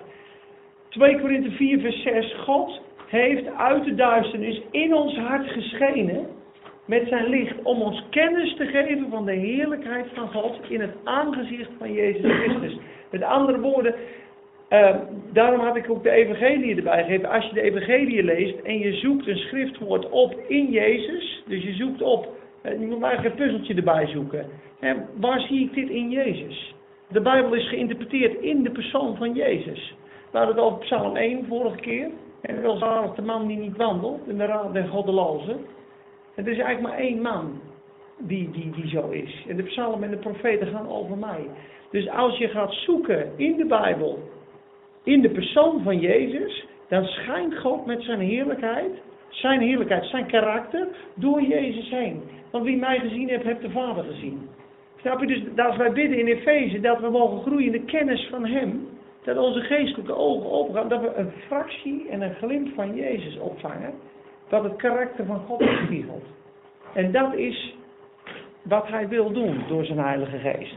[0.89, 2.35] 2 Korinthe 4 vers 6.
[2.35, 6.27] God heeft uit de duisternis in ons hart geschenen
[6.85, 10.95] met zijn licht om ons kennis te geven van de heerlijkheid van God in het
[11.05, 12.77] aangezicht van Jezus Christus.
[13.11, 13.95] Met andere woorden,
[14.69, 14.97] eh,
[15.33, 17.29] daarom had ik ook de evangelie erbij gegeven.
[17.29, 21.73] Als je de evangelie leest en je zoekt een schriftwoord op in Jezus, dus je
[21.73, 22.29] zoekt op
[22.65, 24.47] Eh, Je moet maar een puzzeltje erbij zoeken.
[25.21, 26.75] Waar zie ik dit in Jezus?
[27.09, 29.95] De Bijbel is geïnterpreteerd in de persoon van Jezus.
[30.31, 32.11] We hadden het over Psalm 1 vorige keer.
[32.41, 35.57] En wel zalig de man die niet wandelt in de raad der goddelozen.
[36.35, 37.61] Het is eigenlijk maar één man
[38.19, 39.45] die, die, die zo is.
[39.49, 41.47] En de psalmen en de profeten gaan over mij.
[41.91, 44.19] Dus als je gaat zoeken in de Bijbel,
[45.05, 48.93] in de persoon van Jezus, dan schijnt God met zijn heerlijkheid,
[49.29, 52.23] zijn heerlijkheid, zijn karakter, door Jezus heen.
[52.51, 54.49] Want wie mij gezien heeft, heeft de Vader gezien.
[55.01, 55.27] Snap je?
[55.27, 58.89] Dus als wij bidden in Efeze dat we mogen groeien in de kennis van Hem,
[59.23, 63.93] dat onze geestelijke ogen opengaan, dat we een fractie en een glimp van Jezus opvangen,
[64.49, 66.25] dat het karakter van God weerspiegelt.
[66.95, 67.75] En dat is
[68.63, 70.77] wat Hij wil doen door zijn Heilige Geest.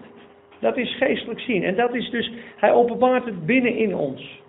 [0.59, 1.63] Dat is geestelijk zien.
[1.63, 4.41] En dat is dus, Hij openbaart het binnen in ons.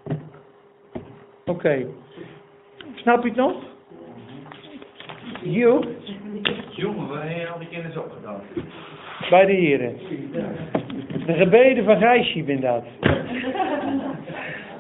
[1.44, 1.86] Oké.
[2.94, 3.56] Snap je het nog?
[5.42, 5.86] Joep,
[6.70, 8.40] Jongen, waar heb je al die kennis opgedaan?
[9.30, 9.96] bij de heren.
[11.26, 11.98] De gebeden van
[12.44, 12.84] ben dat.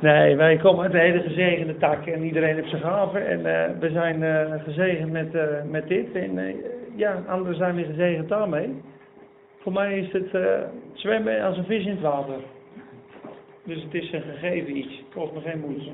[0.00, 3.26] Nee, wij komen uit een hele gezegende tak en iedereen heeft zijn gaven.
[3.26, 6.12] En eh, we zijn eh, gezegend met, eh, met dit.
[6.12, 6.54] En
[6.96, 8.82] ja, anderen zijn weer gezegend daarmee.
[9.58, 10.60] Voor mij is het eh,
[10.92, 12.36] zwemmen als een vis in het water.
[13.64, 14.96] Dus het is een gegeven iets.
[14.96, 15.90] Het kost me geen moeite.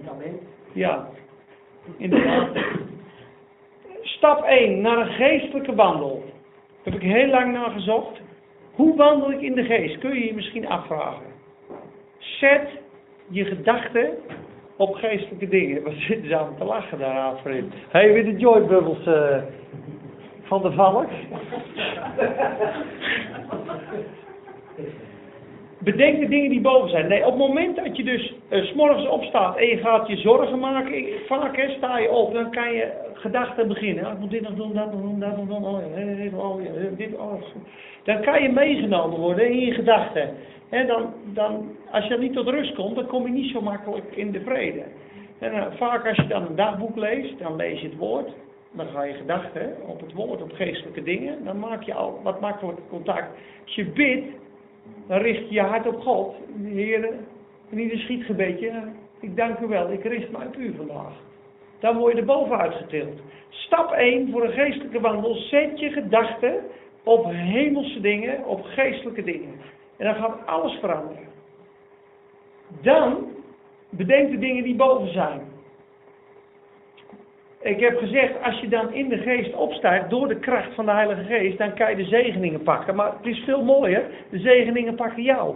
[0.72, 1.08] Ja,
[1.96, 2.48] inderdaad.
[4.02, 6.22] Stap 1, naar een geestelijke wandel.
[6.82, 8.20] Daar heb ik heel lang naar gezocht.
[8.72, 9.98] Hoe wandel ik in de geest?
[9.98, 11.26] Kun je je misschien afvragen.
[12.18, 12.68] Zet
[13.28, 14.10] je gedachten
[14.76, 15.82] op geestelijke dingen.
[15.82, 17.64] Wat zitten ze aan te lachen daar, Alfred?
[17.88, 19.42] Hé, weer de joybubbels eh,
[20.42, 21.08] van de valk.
[25.78, 27.08] Bedenk de dingen die boven zijn.
[27.08, 30.16] Nee, op het moment dat je dus eh, s s'morgens opstaat en je gaat je
[30.16, 34.04] zorgen maken, vaak sta je op, dan kan je gedachten beginnen.
[34.04, 36.60] Ah, ik moet dit nog doen, dat nog doen, dat nog doen, oh oh
[36.96, 37.42] dit, oh.
[38.04, 40.34] Dan kan je meegenomen worden in je gedachten.
[40.68, 44.16] Hè, dan, dan, als je niet tot rust komt, dan kom je niet zo makkelijk
[44.16, 44.82] in de vrede.
[45.38, 48.28] En eh, vaak als je dan een dagboek leest, dan lees je het woord.
[48.76, 51.44] Dan ga je gedachten op het woord, op geestelijke dingen.
[51.44, 53.28] Dan maak je al wat makkelijk contact.
[53.64, 54.26] Als je bidt,
[55.06, 56.34] dan richt je je hart op God.
[56.62, 57.14] Heer,
[57.70, 58.82] in ieder schietgebedje,
[59.20, 61.12] ik dank u wel, ik richt mij op u vandaag.
[61.78, 63.20] Dan word je er bovenuit getild.
[63.48, 65.34] Stap 1 voor een geestelijke wandel.
[65.34, 66.54] Zet je gedachten
[67.02, 69.54] op hemelse dingen, op geestelijke dingen.
[69.96, 71.28] En dan gaat alles veranderen.
[72.82, 73.26] Dan
[73.90, 75.40] bedenk de dingen die boven zijn.
[77.64, 80.90] Ik heb gezegd, als je dan in de geest opstijgt door de kracht van de
[80.90, 82.94] Heilige Geest, dan kan je de zegeningen pakken.
[82.94, 85.54] Maar het is veel mooier, de zegeningen pakken jou.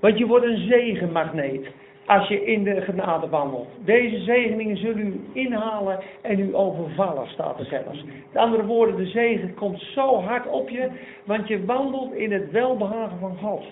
[0.00, 1.66] Want je wordt een zegenmagneet
[2.06, 3.68] als je in de genade wandelt.
[3.84, 8.04] Deze zegeningen zullen u inhalen en u overvallen, staat er zelfs.
[8.04, 10.88] Met andere woorden, de zegen komt zo hard op je,
[11.24, 13.64] want je wandelt in het welbehagen van God.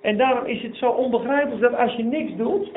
[0.00, 2.74] En daarom is het zo onbegrijpelijk dat als je niks doet,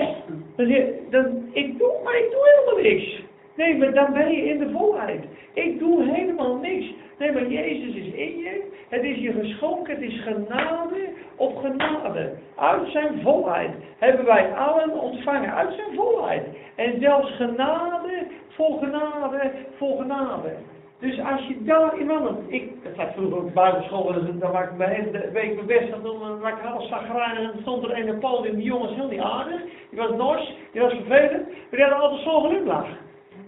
[0.56, 3.27] dan zeg je, dan, ik doe, maar ik doe helemaal niks.
[3.58, 5.26] Nee, maar dan ben je in de volheid.
[5.54, 6.94] Ik doe helemaal niks.
[7.18, 8.72] Nee, maar Jezus is in je.
[8.90, 9.94] Het is je geschonken.
[9.94, 12.34] Het is genade op genade.
[12.56, 15.54] Uit zijn volheid hebben wij allen ontvangen.
[15.54, 16.44] Uit zijn volheid.
[16.76, 20.56] En zelfs genade voor genade voor genade.
[21.00, 22.40] Dus als je daarin wandelt.
[22.48, 24.14] Ik, het gaat vroeger op bijbelschool.
[24.14, 26.04] en Dan maak ik hele week mijn best.
[26.04, 27.54] Dan maak ik alles zagrijnig.
[27.54, 28.56] En stond er een het podium.
[28.56, 29.62] Die jongen is heel niet aardig.
[29.90, 30.56] Die was nors.
[30.72, 31.48] Die was vervelend.
[31.48, 32.88] Maar die had altijd zo'n glimlach.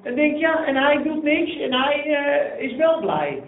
[0.03, 3.41] En denk ja, en hij doet niks en hij eh, is wel blij.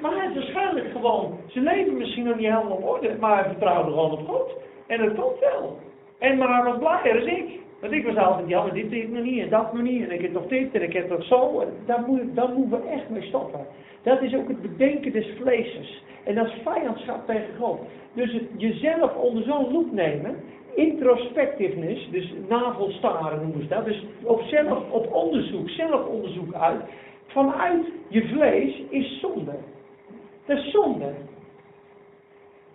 [0.00, 3.50] Maar hij heeft waarschijnlijk gewoon zijn leven misschien nog niet helemaal op orde, maar hij
[3.50, 4.56] vertrouwde gewoon op God.
[4.86, 5.78] En dat komt wel.
[6.18, 7.60] En maar hij was blijer dan ik.
[7.80, 10.02] Want ik was altijd, ja, maar dit deed nog niet en dat nog niet.
[10.02, 11.60] En ik heb nog dit en ik heb nog zo.
[11.60, 13.66] En daar, daar moeten we echt mee stoppen.
[14.02, 16.02] Dat is ook het bedenken des vleeses.
[16.24, 17.80] En dat is vijandschap tegen God.
[18.12, 20.36] Dus jezelf onder zo'n loep nemen,
[20.74, 23.84] introspectiveness, dus navelstaren noemen ze dat.
[23.84, 26.80] Dus op zelf, op onderzoek, zelfonderzoek uit,
[27.26, 29.54] vanuit je vlees is zonde.
[30.46, 31.12] Dat is zonde.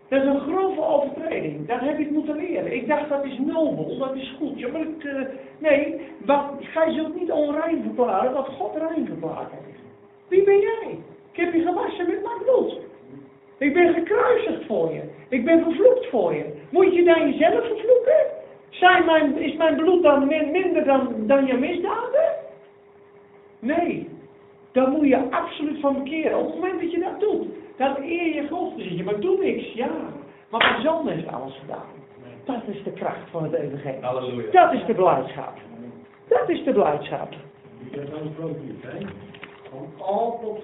[0.08, 1.68] Dat is een grove overtreding.
[1.68, 2.74] Dat heb ik moeten leren.
[2.74, 4.60] Ik dacht dat is nobel, dat is goed.
[4.60, 5.22] Ja, maar ik, eh,
[5.58, 9.80] nee, wat, gij zult niet onrein verklaren wat God rein verklaard heeft.
[10.28, 11.00] Wie ben jij?
[11.32, 12.87] Ik heb je gewassen met mijn bloed.
[13.58, 15.02] Ik ben gekruisigd voor je.
[15.30, 16.54] Ik ben vervloekt voor je.
[16.70, 18.26] Moet je dan jezelf vervloeken?
[18.70, 22.36] Zijn mijn, is mijn bloed dan min- minder dan, dan je misdaden?
[23.60, 24.10] Nee.
[24.72, 26.38] Dan moet je absoluut van bekeren.
[26.38, 27.48] Op het moment dat je dat doet,
[27.78, 28.70] dan eer je God.
[28.78, 29.74] Dan zeg je, maar doe niks.
[29.74, 29.90] Ja,
[30.50, 31.96] maar mijn zoon heeft alles gedaan.
[32.46, 34.02] Dat is de kracht van het evangelie.
[34.02, 34.52] Halleluja.
[34.52, 35.54] Dat is de blijdschap.
[36.28, 37.30] Dat is de blijdschap.
[37.92, 39.06] Bent dan een profeet, hè?
[39.70, 40.64] Van A tot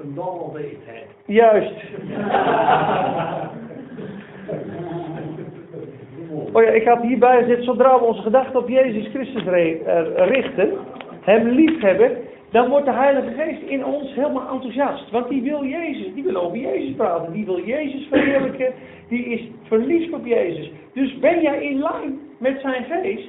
[0.00, 1.10] Z Genormaliseerd.
[1.26, 1.74] Juist.
[6.52, 9.72] Oh ja, ik had hierbij gezet, zodra we onze gedachten op Jezus Christus eh,
[10.16, 10.72] richten,
[11.20, 12.16] hem lief hebben,
[12.50, 15.10] dan wordt de Heilige Geest in ons helemaal enthousiast.
[15.10, 18.72] Want die wil Jezus, die wil over Jezus praten, die wil Jezus verheerlijken,
[19.08, 20.70] die is verliefd op Jezus.
[20.92, 23.28] Dus ben jij in lijn met zijn geest?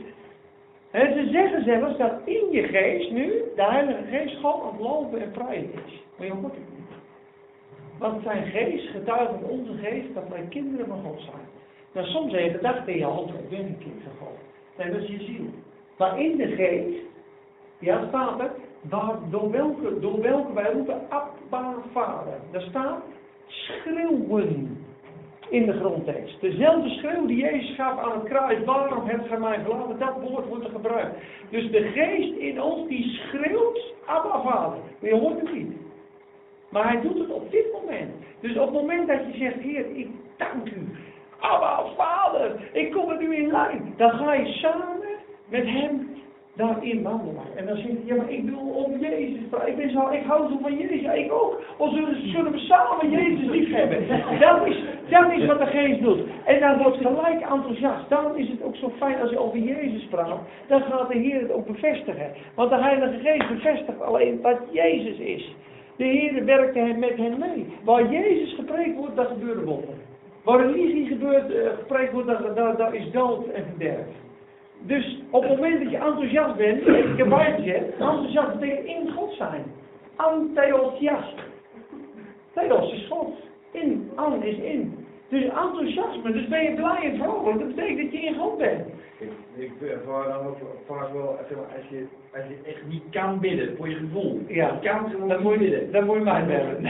[0.92, 4.80] En ze zeggen zelfs dat in je geest nu de Heilige Geest God aan het
[4.80, 6.02] loven en prijzen is.
[6.18, 6.98] Maar je hoort het niet.
[7.98, 11.48] Want zijn geest getuigt van onze geest dat wij kinderen van God zijn.
[11.94, 14.38] Nou, soms heb je gedacht in je hand, ik ben een kind van God.
[14.78, 15.50] Nee, dat is je ziel.
[15.98, 17.00] Maar in de geest,
[17.80, 22.34] ja staat er, waar, door, welke, door welke wij roepen Abba Vader.
[22.52, 23.02] Daar staat
[23.48, 24.81] schreeuwen
[25.52, 26.42] in de grondtekst.
[26.42, 30.00] Dezelfde schreeuw die Jezus gaf aan het kruis, waarom hebt gij mij verlaten?
[30.00, 31.16] Dat woord wordt er gebruikt.
[31.50, 34.80] Dus de geest in ons die schreeuwt Abba Vader.
[35.00, 35.72] Maar je hoort het niet.
[36.70, 38.12] Maar hij doet het op dit moment.
[38.40, 40.88] Dus op het moment dat je zegt, Heer, ik dank u.
[41.40, 43.94] Abba, Vader, ik kom met u in lijn.
[43.98, 45.00] Dan ga je samen
[45.50, 46.11] met hem
[46.56, 47.44] daarin wandelen.
[47.56, 49.40] En dan zegt hij, ja, maar ik wil over Jezus.
[49.66, 51.14] Ik, ben zo, ik hou zo van Jezus.
[51.14, 51.62] Ik ook.
[51.78, 54.08] Of zullen, we samen Jezus lief hebben?
[54.40, 56.20] Dat is, dat is wat de geest doet.
[56.46, 58.10] En dan wordt gelijk enthousiast.
[58.10, 60.40] Daarom is het ook zo fijn als je over Jezus praat.
[60.68, 62.32] Dan gaat de Heer het ook bevestigen.
[62.56, 65.56] Want de Heilige Geest bevestigt alleen wat Jezus is.
[65.96, 67.68] De Heer werkte hem met hen mee.
[67.84, 69.96] Waar Jezus gepreekt wordt, daar gebeuren wonderen.
[70.44, 74.08] Waar religie gebeurt, eh, wordt, daar, daar is dood en verderf.
[74.82, 76.86] Dus op het moment dat je enthousiast bent,
[77.18, 79.64] erbij gezet, enthousiast betekent in God zijn.
[80.16, 81.36] Antheosiast.
[82.54, 83.34] Theos is God.
[83.72, 85.06] In, an is in.
[85.30, 88.88] Dus enthousiasme, dus ben je blij en vrolijk, dat betekent dat je in God bent.
[89.22, 90.58] Ik, ik ervaar dan ook
[90.88, 94.42] vaak wel, zeg maar, als je, als je echt niet kan bidden, voor je gevoel.
[94.48, 94.78] Ja.
[94.82, 95.92] Je kan gewoon Dan moet je, bidden.
[95.92, 96.82] dan moet je mij bellen.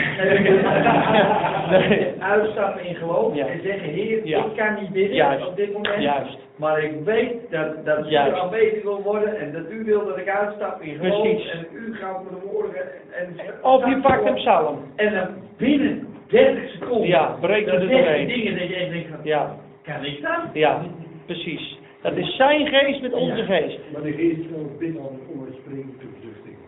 [1.72, 2.14] Nee.
[2.20, 3.48] Uitstappen in geloof Ja.
[3.48, 4.46] en zeggen, Heer, Ja.
[4.46, 5.48] ik kan niet bidden Juist.
[5.48, 6.02] op dit moment.
[6.04, 6.38] Juist.
[6.56, 8.32] Maar ik weet dat, dat u Juist.
[8.36, 11.22] er aanwezig wil worden en dat u wil dat ik uitstap in geloof.
[11.22, 11.50] Precies.
[11.52, 13.28] En u gaat me de woorden en...
[13.38, 14.78] en Of je pakt een psalm.
[14.96, 15.28] En dan
[15.58, 17.08] binnen 30 seconden.
[17.08, 18.28] Ja, breek je dan er doorheen.
[18.28, 20.42] dingen dat je echt denkt van, Ja, kan ik dat?
[20.54, 20.82] ja,
[21.26, 21.80] precies.
[22.02, 23.44] Dat is zijn geest met onze Ja.
[23.46, 23.80] geest.
[23.94, 26.60] Maar de geest wil binnen om om het springen te verzuchtigen.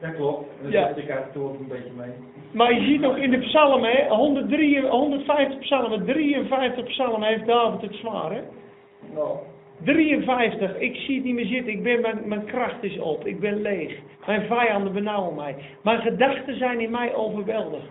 [0.00, 0.48] Dat klopt.
[0.64, 0.88] En Ja.
[0.88, 2.10] ik uit het een beetje mee.
[2.52, 7.80] Maar je ziet ook in de psalmen, hè, 103, 150 psalmen, 53 psalmen heeft David
[7.80, 8.40] het zwaar, hè?
[9.14, 9.36] Nou,
[9.84, 13.40] 53, ik zie het niet meer zitten, ik ben, mijn, mijn kracht is op, ik
[13.40, 13.98] ben leeg.
[14.26, 15.54] Mijn vijanden benauwen mij.
[15.82, 17.86] Mijn gedachten zijn in mij overweldigd.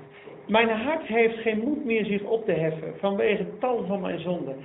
[0.47, 4.20] Mijn hart heeft geen moed meer zich op te heffen vanwege het tal van mijn
[4.20, 4.55] zonden.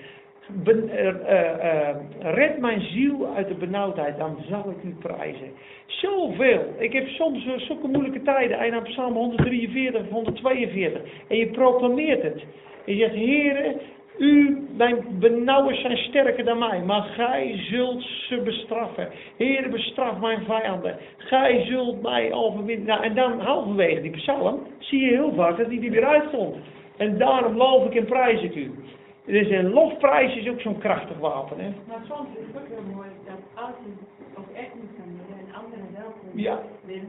[0.67, 5.51] Eh, eh, eh, red mijn ziel uit de benauwdheid, dan zal ik u prijzen.
[5.87, 6.75] Zoveel.
[6.79, 8.59] Ik heb soms eh, zulke moeilijke tijden.
[8.59, 11.03] En aan Psalm 143 of 142.
[11.29, 12.45] En je proclameert het.
[12.85, 13.77] Je zegt, Heere,
[14.19, 19.09] u, mijn benauwers zijn sterker dan mij, maar gij zult ze bestraffen.
[19.37, 20.97] Heere, bestraf mijn vijanden.
[21.17, 22.87] Gij zult mij overwinnen.
[22.87, 26.57] Nou, en dan halverwege die psalm zie je heel vaak dat die er weer uitkomt.
[26.97, 28.71] En daarom loof ik en prijs ik u.
[29.27, 31.59] Dus een lofprijs is ook zo'n krachtig wapen.
[31.59, 31.71] Hè?
[31.89, 33.91] Maar soms is het ook heel mooi dat als je
[34.39, 36.61] ook echt moet gaan bidden en anderen wel kunnen Ja.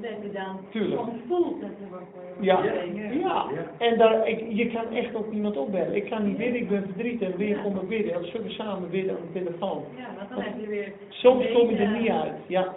[0.02, 1.02] dat je dan Tuurlijk.
[1.02, 3.20] soms voelt dat er wordt wordt Ja, gebeden.
[3.20, 3.46] ja.
[3.78, 5.96] en daar, ik, je kan echt ook iemand opbellen.
[5.96, 8.14] Ik kan niet bidden, ik ben verdrietig en weer kom ik bidden.
[8.14, 9.84] Dan zullen we samen bidden aan de telefoon.
[9.98, 10.92] Ja, want dan heb je weer...
[11.10, 12.76] Soms kom je er niet uit, ja.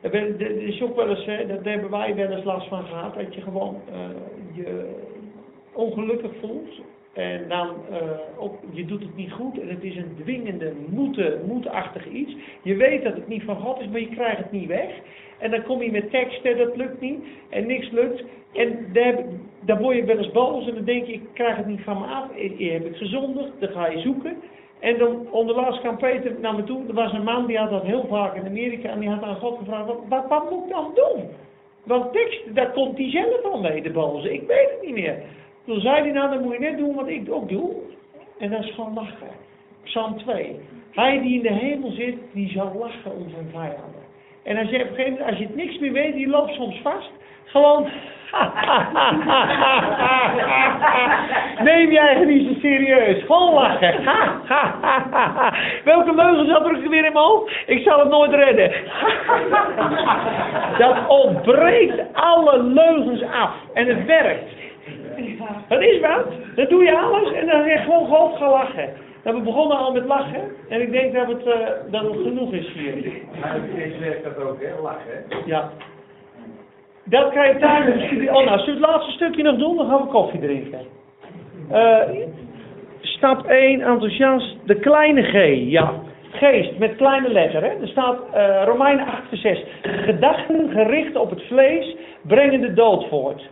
[0.00, 2.84] Er ben- er is ook wel eens, hè, dat hebben wij wel eens last van
[2.84, 3.98] gehad, dat je gewoon eh,
[4.52, 4.94] je
[5.72, 6.80] ongelukkig voelt.
[7.18, 11.40] En dan eh, ook, je doet het niet goed en het is een dwingende, moeten,
[11.46, 12.36] moetachtig iets.
[12.62, 14.90] Je weet dat het niet van God is, maar je krijgt het niet weg.
[15.38, 18.24] En dan kom je met teksten, dat lukt niet en niks lukt.
[18.52, 19.14] En daar,
[19.60, 21.98] daar word je wel eens boos en dan denk je, ik krijg het niet van
[21.98, 22.24] me af.
[22.56, 24.36] Je heb ik gezondigd, dan ga je zoeken.
[24.80, 26.86] En dan onderlaatst kwam Peter naar me toe.
[26.88, 29.36] Er was een man die had dat heel vaak in Amerika en die had aan
[29.36, 31.24] God gevraagd, wat, wat, moet ik dan doen?
[31.84, 34.32] Want tekst, daar komt hij zelf al mee, de boze.
[34.32, 35.22] Ik weet het niet meer.
[35.68, 37.70] Toen zei hij nou, dan moet je net doen wat ik ook doe.
[38.38, 39.28] En dat is gewoon lachen.
[39.84, 40.60] Psalm 2.
[40.92, 44.02] Hij die in de hemel zit, die zal lachen om zijn vijanden.
[44.44, 46.54] En hij zegt op een gegeven moment, als je het niks meer weet, die loopt
[46.54, 47.10] soms vast.
[47.44, 47.82] Gewoon.
[51.64, 53.22] Neem je eigen niet zo serieus.
[53.24, 54.04] Gewoon lachen.
[55.84, 57.52] Welke leugen zat er weer in mijn hoofd?
[57.66, 58.72] Ik zal het nooit redden.
[60.78, 63.52] Dat ontbreekt alle leugens af.
[63.74, 64.66] En het werkt.
[65.68, 66.26] Dat is wat.
[66.54, 68.90] Dan doe je alles en dan zeg je gewoon God gaan lachen.
[69.24, 70.40] Nou, we begonnen al met lachen.
[70.68, 73.12] En ik denk dat het, eh, dat het genoeg is hier.
[73.30, 74.82] Heilige Geest werkt dat ook, hè?
[74.82, 75.36] Lachen, hè?
[75.44, 75.70] Ja.
[77.04, 78.28] Dat krijg je tijdens de studie.
[78.28, 79.76] Oh, nou, zullen we het laatste stukje nog doen?
[79.76, 80.80] Dan gaan we koffie drinken.
[81.70, 82.00] Eh,
[83.00, 84.56] stap 1, enthousiast.
[84.64, 85.92] De kleine G, ja.
[86.30, 87.62] Geest, met kleine letter.
[87.62, 87.68] Hè?
[87.80, 89.64] Er staat eh Romeinen 8, vers 6.
[89.82, 93.42] Gedachten gericht op het vlees brengen de dood voort.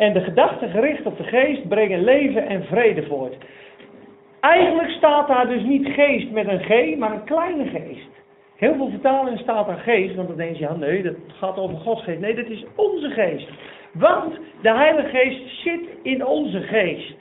[0.00, 3.34] En de gedachten gericht op de geest brengen leven en vrede voort.
[4.40, 8.08] Eigenlijk staat daar dus niet geest met een G, maar een kleine geest.
[8.56, 11.76] Heel veel vertalingen staat daar geest, want dan denk je, ja nee, dat gaat over
[11.76, 12.20] Gods geest.
[12.20, 13.48] Nee, dat is onze geest.
[13.92, 17.14] Want de Heilige Geest zit in onze geest.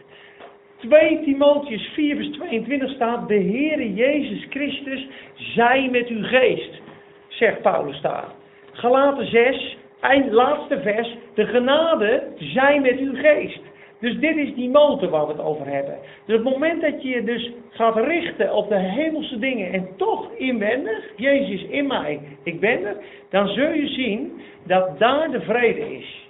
[0.77, 6.81] 2 Timotheus 4 vers 22 staat, de Heere Jezus Christus zij met uw geest,
[7.27, 8.27] zegt Paulus daar.
[8.71, 13.61] Galaten 6, eind, laatste vers, de genade zij met uw geest.
[13.99, 15.97] Dus dit is die motor waar we het over hebben.
[16.25, 20.31] Dus het moment dat je je dus gaat richten op de hemelse dingen en toch
[20.37, 22.97] inwendig, Jezus in mij, ik ben er,
[23.29, 26.27] dan zul je zien dat daar de vrede is.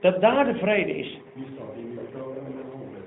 [0.00, 1.18] Dat daar de vrede is.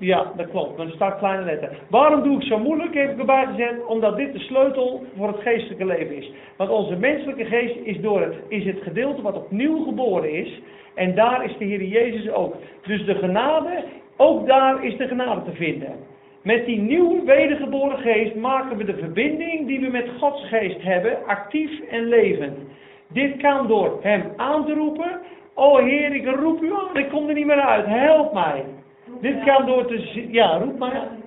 [0.02, 1.78] Ja, dat klopt, maar er staat kleine letter.
[1.88, 3.86] Waarom doe ik zo moeilijk, heb ik erbij gezet?
[3.86, 6.30] Omdat dit de sleutel voor het geestelijke leven is.
[6.56, 10.60] Want onze menselijke geest is, door het, is het gedeelte wat opnieuw geboren is.
[10.94, 12.54] En daar is de Heer Jezus ook.
[12.86, 13.84] Dus de genade,
[14.16, 15.92] ook daar is de genade te vinden.
[16.42, 21.26] Met die nieuwe wedergeboren geest maken we de verbinding die we met Gods geest hebben,
[21.26, 22.58] actief en levend.
[23.08, 25.20] Dit kan door Hem aan te roepen.
[25.54, 28.64] O Heer, ik roep u aan, ik kom er niet meer uit, help mij.
[29.22, 31.22] Dit kan door te ja, roep mij aan.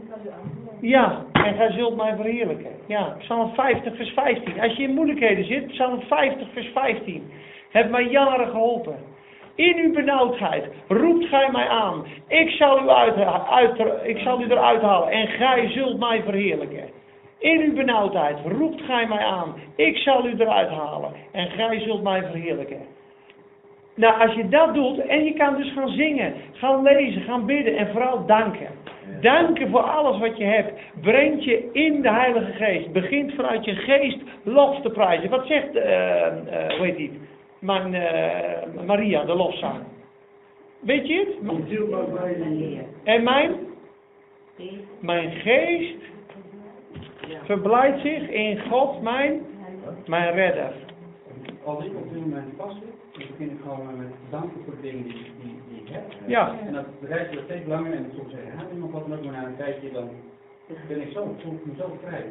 [0.82, 2.72] Ja, en gij zult mij verheerlijken.
[2.88, 4.62] Ja, Psalm 50 vers 15.
[4.62, 7.32] Als je in moeilijkheden zit, Psalm 50 vers 15.
[7.72, 8.96] Heb mij jaren geholpen.
[9.56, 12.06] In uw benauwdheid roept gij mij aan.
[12.28, 13.16] Ik zal u, uit,
[13.50, 16.90] uit, ik zal u eruit halen en gij zult mij verheerlijken.
[17.40, 19.56] In uw benauwdheid roept gij mij aan.
[19.76, 22.95] Ik zal u eruit halen en gij zult mij verheerlijken.
[23.96, 27.78] Nou, als je dat doet en je kan dus gaan zingen, gaan lezen, gaan bidden
[27.78, 28.68] en vooral danken.
[29.22, 30.74] Danken voor alles wat je hebt.
[31.02, 32.92] Brengt je in de Heilige Geest.
[32.92, 35.30] Begint vanuit je geest lof te prijzen.
[35.30, 37.20] Wat zegt, eh, eh, hoe heet die?
[37.60, 39.84] Mijn, eh, Maria, de lofzang.
[40.80, 41.42] Weet je het?
[41.42, 41.68] Mijn
[43.04, 43.52] En mijn?
[45.00, 45.96] Mijn geest
[47.44, 49.42] verblijdt zich in God, mijn,
[50.06, 50.72] mijn redder.
[51.64, 54.82] Als ik op dit moment vast zit, dan begin ik gewoon met danken voor de
[54.82, 56.04] dingen die, die, die ik heb.
[56.26, 56.56] Ja.
[56.66, 59.46] En dat bereikt wordt steeds langer en soms zeg ik, ja, nog wat, maar na
[59.46, 60.10] een tijdje dan
[60.88, 62.26] ben ik zo, voel ik me zo vrij.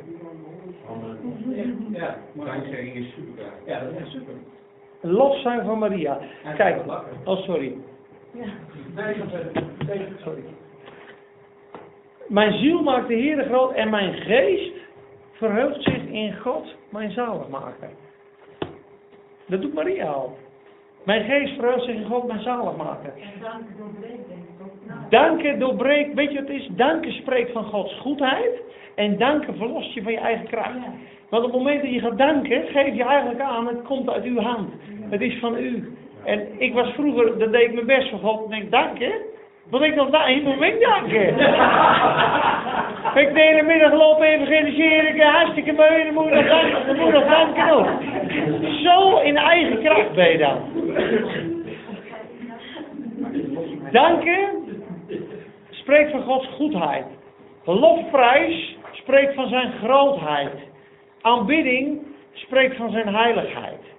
[1.57, 3.45] Echt, ja, maar Dankzegging is super.
[3.66, 4.35] Ja, dat is echt super.
[5.01, 6.18] Lofzang van Maria.
[6.57, 6.82] Kijk,
[7.24, 7.76] oh sorry.
[8.95, 10.43] Nee, dat is Sorry.
[12.26, 14.74] Mijn ziel maakt de Heer groot en mijn geest
[15.32, 17.91] verheugt zich in God, mijn zaligmaker.
[19.47, 20.37] Dat doet Maria al.
[21.05, 23.12] Mijn geest verheugt zich in God, mijn zaligmaker.
[23.16, 24.72] En danken doorbreekt, denk ik ook.
[24.86, 26.68] Nou, Danken doorbreekt, weet je wat het is?
[26.70, 28.62] Danken spreekt van Gods goedheid
[28.94, 30.78] en danken verlost je van je eigen kracht.
[31.28, 34.24] Want op het moment dat je gaat danken, geef je eigenlijk aan, het komt uit
[34.24, 34.72] uw hand.
[35.11, 35.96] Het is van u.
[36.24, 39.12] En ik was vroeger, dan deed ik mijn best voor God en denk, danken?
[39.71, 41.29] Wat ik nog daar, ik moet ik danken.
[43.15, 46.97] ik de hele middag lopen evangeliseren, ik hartstikke mooi, dan moet je nog danken, dan
[46.97, 47.89] moet je nog danken ook.
[48.83, 50.59] Zo in eigen kracht ben je dan.
[53.91, 54.49] Danken
[55.71, 57.05] spreekt van Gods goedheid.
[57.65, 60.53] Lofprijs spreekt van zijn grootheid.
[61.21, 61.99] Aanbidding
[62.33, 63.93] spreekt van zijn heiligheid.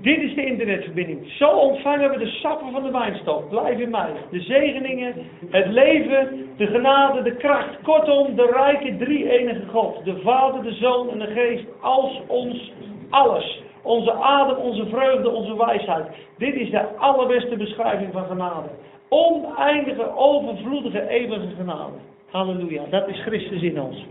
[0.00, 1.30] Dit is de internetverbinding.
[1.30, 3.48] Zo ontvangen we de sappen van de wijnstok.
[3.48, 4.10] Blijf in mij.
[4.30, 5.14] De zegeningen,
[5.50, 7.82] het leven, de genade, de kracht.
[7.82, 10.04] Kortom, de rijke drie-enige God.
[10.04, 11.64] De Vader, de Zoon en de Geest.
[11.80, 12.72] Als ons
[13.10, 13.62] alles.
[13.82, 16.06] Onze adem, onze vreugde, onze wijsheid.
[16.38, 18.68] Dit is de allerbeste beschrijving van genade.
[19.08, 21.92] Oneindige, overvloedige, eeuwige genade.
[22.30, 22.82] Halleluja.
[22.90, 24.06] Dat is Christus in ons.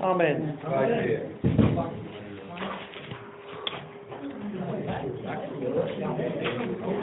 [0.00, 0.58] Amen.
[0.62, 1.20] Vijf
[5.00, 6.96] keer.